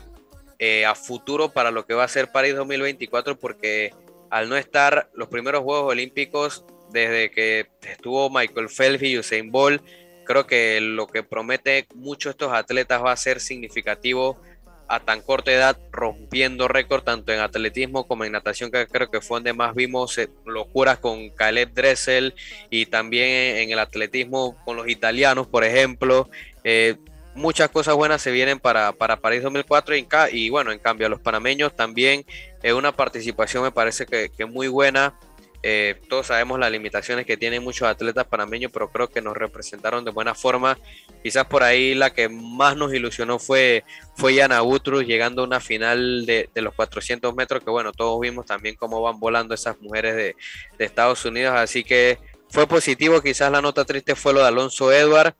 [0.58, 3.92] eh, a futuro para lo que va a ser París 2024 porque
[4.30, 9.82] al no estar los primeros Juegos Olímpicos desde que estuvo Michael Phelps y Usain Bolt,
[10.28, 14.38] creo que lo que promete mucho estos atletas va a ser significativo
[14.86, 19.22] a tan corta edad, rompiendo récord tanto en atletismo como en natación, que creo que
[19.22, 22.34] fue donde más vimos eh, locuras con Caleb Dressel
[22.68, 26.28] y también en el atletismo con los italianos, por ejemplo.
[26.62, 26.96] Eh,
[27.34, 31.10] muchas cosas buenas se vienen para, para París 2004 y, y bueno, en cambio a
[31.10, 32.26] los panameños también
[32.62, 35.14] es una participación me parece que muy buena.
[35.62, 40.04] Eh, todos sabemos las limitaciones que tienen muchos atletas panameños, pero creo que nos representaron
[40.04, 40.78] de buena forma.
[41.22, 43.84] Quizás por ahí la que más nos ilusionó fue,
[44.16, 48.20] fue Yana Utrus llegando a una final de, de los 400 metros, que bueno, todos
[48.20, 50.36] vimos también cómo van volando esas mujeres de,
[50.78, 52.18] de Estados Unidos, así que
[52.50, 55.34] fue positivo, quizás la nota triste fue lo de Alonso Edward,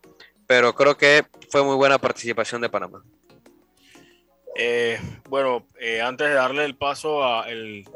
[0.47, 3.03] pero creo que fue muy buena participación de Panamá.
[4.61, 4.99] Eh,
[5.29, 7.47] bueno, eh, antes de darle el paso a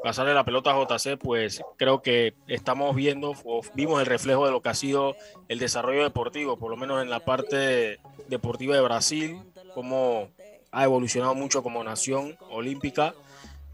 [0.05, 4.53] pasarle la pelota a JC, pues creo que estamos viendo o vimos el reflejo de
[4.53, 5.17] lo que ha sido
[5.49, 7.99] el desarrollo deportivo, por lo menos en la parte
[8.29, 9.41] deportiva de Brasil,
[9.75, 10.29] cómo
[10.71, 13.13] ha evolucionado mucho como nación olímpica.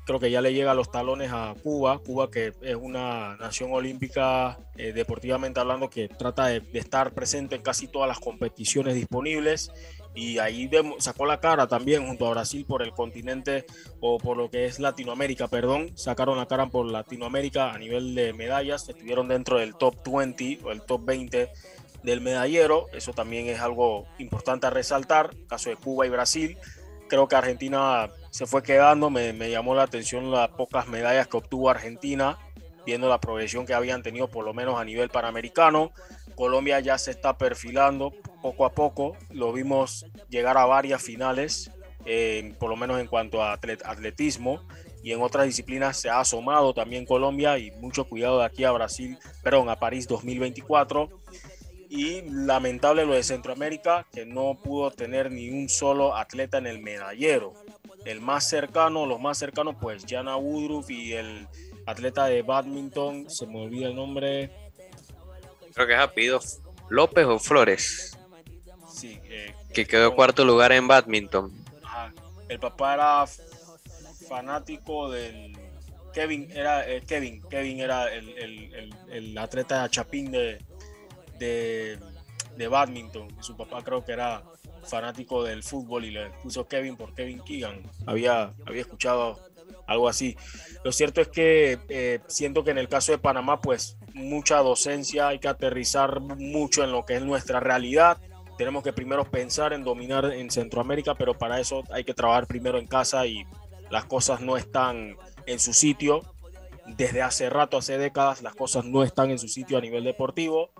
[0.06, 3.70] creo que ya le llega a los talones a Cuba, Cuba que es una nación
[3.70, 9.70] olímpica eh, deportivamente hablando que trata de, estar presente en casi todas las competiciones disponibles
[10.18, 10.68] y ahí
[10.98, 13.64] sacó la cara también junto a Brasil por el continente
[14.00, 18.32] o por lo que es Latinoamérica, perdón, sacaron la cara por Latinoamérica a nivel de
[18.32, 21.50] medallas, estuvieron dentro del top 20 o el top 20
[22.02, 26.58] del medallero, eso también es algo importante a resaltar, caso de Cuba y Brasil,
[27.08, 29.10] creo que Argentina se fue quedando.
[29.10, 32.38] Me, llamó la atención las pocas medallas que obtuvo Argentina,
[32.86, 35.92] viendo la progresión que habían tenido por lo menos a nivel panamericano.
[36.38, 39.16] Colombia ya se está perfilando poco a poco.
[39.30, 41.72] Lo vimos llegar a varias finales,
[42.60, 44.62] por lo menos en cuanto a atletismo.
[45.02, 48.70] Y en otras disciplinas se ha asomado también Colombia y mucho cuidado de aquí a
[48.70, 51.08] Brasil, perdón, a París 2024
[51.88, 56.80] y lamentable lo de Centroamérica, que no pudo tener ni un solo atleta en el
[56.80, 57.54] medallero.
[58.04, 61.48] El más cercano, los más cercanos, pues Jana Woodruff y el
[61.86, 64.67] atleta de badminton, se me olvida el nombre.
[65.78, 66.40] Creo que es apellido
[66.88, 68.18] López o Flores.
[68.92, 69.20] Sí.
[69.26, 71.52] Eh, que quedó cuarto lugar en badminton.
[72.48, 73.24] El papá era
[74.28, 75.56] fanático del
[76.12, 80.58] Kevin, era eh, Kevin, Kevin era el, el, el atleta chapín de,
[81.38, 82.00] de,
[82.56, 83.40] de badminton.
[83.40, 84.42] Su papá creo que era
[84.82, 87.84] fanático del fútbol y le puso Kevin por Kevin Keegan.
[88.04, 89.38] Había, había escuchado
[89.86, 90.36] algo así.
[90.82, 95.28] Lo cierto es que eh, siento que en el caso de Panamá, pues mucha docencia,
[95.28, 98.18] hay que aterrizar mucho en lo que es nuestra realidad.
[98.56, 102.78] Tenemos que primero pensar en dominar en Centroamérica, pero para eso hay que trabajar primero
[102.78, 103.46] en casa y
[103.90, 105.16] las cosas no están
[105.46, 106.22] en su sitio.
[106.86, 110.70] Desde hace rato, hace décadas, las cosas no están en su sitio a nivel deportivo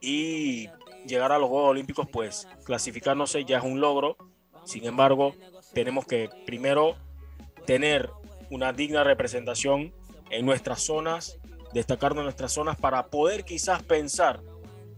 [0.00, 0.68] y
[1.06, 4.16] llegar a los Juegos Olímpicos, pues clasificarnos ya es un logro.
[4.64, 5.34] Sin embargo,
[5.74, 6.96] tenemos que primero
[7.66, 8.10] tener
[8.50, 9.92] una digna representación
[10.30, 11.38] en nuestras zonas,
[11.72, 14.40] destacarnos en nuestras zonas para poder quizás pensar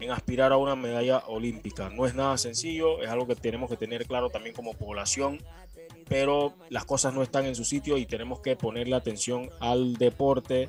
[0.00, 1.88] en aspirar a una medalla olímpica.
[1.88, 5.38] No es nada sencillo, es algo que tenemos que tener claro también como población,
[6.08, 10.68] pero las cosas no están en su sitio y tenemos que ponerle atención al deporte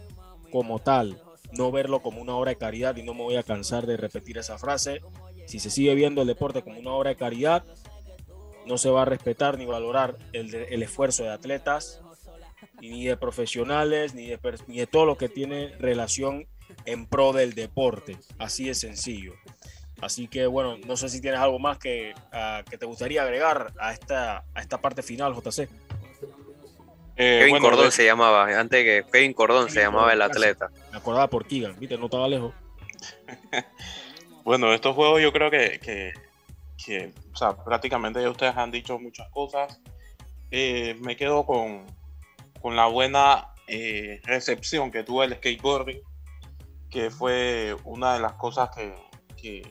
[0.52, 1.22] como tal
[1.58, 4.38] no verlo como una obra de caridad y no me voy a cansar de repetir
[4.38, 5.02] esa frase.
[5.46, 7.64] Si se sigue viendo el deporte como una obra de caridad,
[8.66, 12.02] no se va a respetar ni valorar el, el esfuerzo de atletas,
[12.82, 16.48] ni de profesionales, ni de, ni de todo lo que tiene relación
[16.86, 18.18] en pro del deporte.
[18.38, 19.34] Así de sencillo.
[20.02, 23.74] Así que bueno, no sé si tienes algo más que, ah, que te gustaría agregar
[23.80, 25.70] a esta, a esta parte final, JC.
[27.18, 30.70] Eh, Kevin Cordón se llamaba, antes que Kevin Cordón se llamaba el atleta.
[30.92, 32.54] Me acordaba por Keegan, viste, no estaba lejos.
[34.44, 39.30] bueno, estos juegos yo creo que, que, o sea, prácticamente ya ustedes han dicho muchas
[39.30, 39.80] cosas.
[40.52, 41.86] Eh, me quedo con,
[42.66, 46.02] con la buena eh, recepción que tuvo el skateboarding,
[46.90, 49.62] que fue una de las cosas que,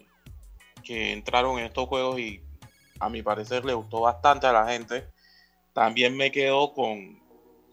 [0.85, 2.41] que, entraron en estos juegos y
[3.01, 5.09] a mi parecer le gustó bastante a la gente.
[5.73, 7.21] También me quedo con,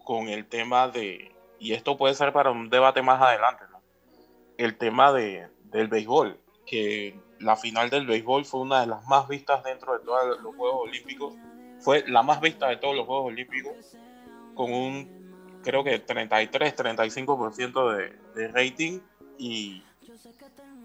[0.02, 1.30] con el tema de,
[1.60, 3.62] y esto puede ser para un debate más adelante,
[4.58, 6.36] el tema de, del béisbol,
[6.66, 10.56] que la final del béisbol fue una de las más vistas dentro de todos los
[10.56, 11.34] Juegos Olímpicos,
[11.78, 13.72] fue la más vista de todos los Juegos Olímpicos,
[14.54, 19.00] con un, creo que 33, 35% de, de rating
[19.38, 19.82] y,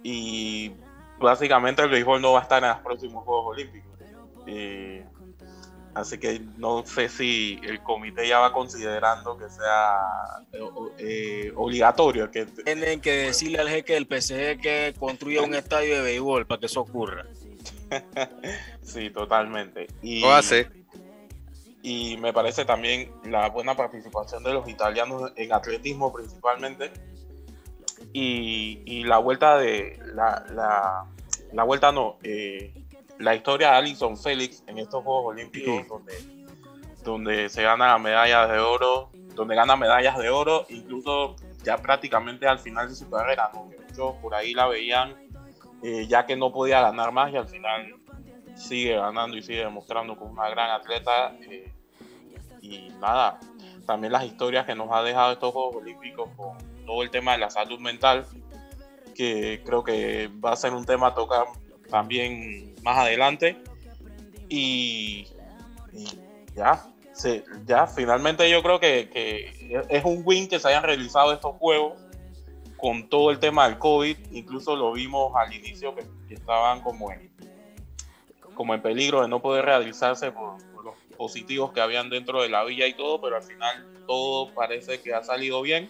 [0.03, 0.71] y
[1.19, 3.91] básicamente el béisbol no va a estar en los próximos Juegos Olímpicos.
[4.45, 5.05] Eh,
[5.97, 9.97] Así que no sé si el comité ya va considerando que sea
[10.99, 12.29] eh, obligatorio.
[12.29, 12.45] Que...
[12.45, 16.67] Tienen que decirle al jeque del PSG que construya un estadio de béisbol para que
[16.67, 17.25] eso ocurra.
[18.83, 19.87] sí, totalmente.
[20.03, 20.69] Y, Lo hace.
[21.89, 26.91] Y me parece también la buena participación de los italianos en atletismo principalmente.
[28.11, 31.05] Y, la vuelta de la, la,
[31.53, 32.73] la vuelta no, eh,
[33.19, 36.13] la historia de Alison Félix en estos Juegos Olímpicos, donde,
[37.05, 42.59] donde se gana medallas de oro, donde gana medallas de oro, incluso ya prácticamente al
[42.59, 43.63] final de su carrera, ¿no?
[43.63, 45.15] muchos por ahí la veían
[45.83, 47.95] eh, ya que no podía ganar más y al final
[48.57, 51.33] sigue ganando y sigue demostrando como una gran atleta.
[51.49, 51.71] Eh,
[52.69, 53.39] y nada,
[53.85, 57.39] también las historias que nos ha dejado estos Juegos Olímpicos con todo el tema de
[57.39, 58.25] la salud mental,
[59.15, 61.45] que creo que va a ser un tema a tocar
[61.89, 63.57] también más adelante.
[64.49, 65.27] Y,
[66.55, 66.85] ya,
[67.65, 69.09] ya, finalmente yo creo que,
[69.89, 71.99] es un win que se hayan realizado estos juegos
[72.77, 74.17] con todo el tema del COVID.
[74.31, 77.31] Incluso lo vimos al inicio que, estaban como en,
[78.53, 80.57] como en peligro de no poder realizarse por,
[81.17, 85.13] positivos que habían dentro de la villa y todo, pero al final todo parece que
[85.13, 85.89] ha salido bien.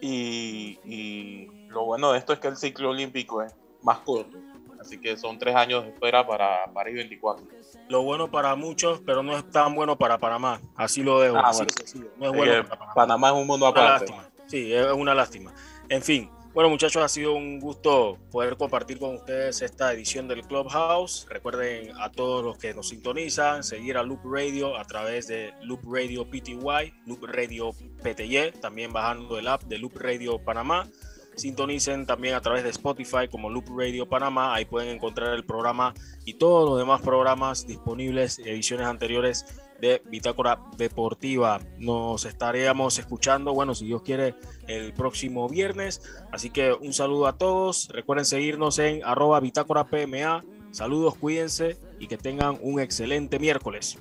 [0.00, 4.36] Y, y lo bueno de esto es que el ciclo olímpico es más corto.
[4.80, 7.44] Así que son tres años de espera para París 24.
[7.88, 10.60] Lo bueno para muchos, pero no es tan bueno para Panamá.
[10.76, 11.36] Así lo dejo.
[11.36, 11.72] Ah, así bueno.
[11.74, 12.10] de sencillo.
[12.16, 12.94] No es bueno para Panamá.
[12.94, 14.14] Panamá es un mundo aparte.
[14.46, 15.52] Sí, es una lástima.
[15.88, 20.42] En fin, bueno muchachos, ha sido un gusto poder compartir con ustedes esta edición del
[20.42, 21.24] Clubhouse.
[21.30, 25.82] Recuerden a todos los que nos sintonizan, seguir a Loop Radio a través de Loop
[25.88, 27.70] Radio PTY, Loop Radio
[28.02, 30.88] PTY, también bajando el app de Loop Radio Panamá.
[31.36, 34.52] Sintonicen también a través de Spotify como Loop Radio Panamá.
[34.52, 35.94] Ahí pueden encontrar el programa
[36.24, 39.46] y todos los demás programas disponibles, ediciones anteriores
[39.80, 41.60] de Bitácora Deportiva.
[41.78, 44.34] Nos estaríamos escuchando, bueno, si Dios quiere,
[44.66, 46.02] el próximo viernes.
[46.32, 47.88] Así que un saludo a todos.
[47.88, 50.44] Recuerden seguirnos en arroba Bitácora PMA.
[50.70, 53.98] Saludos, cuídense y que tengan un excelente miércoles.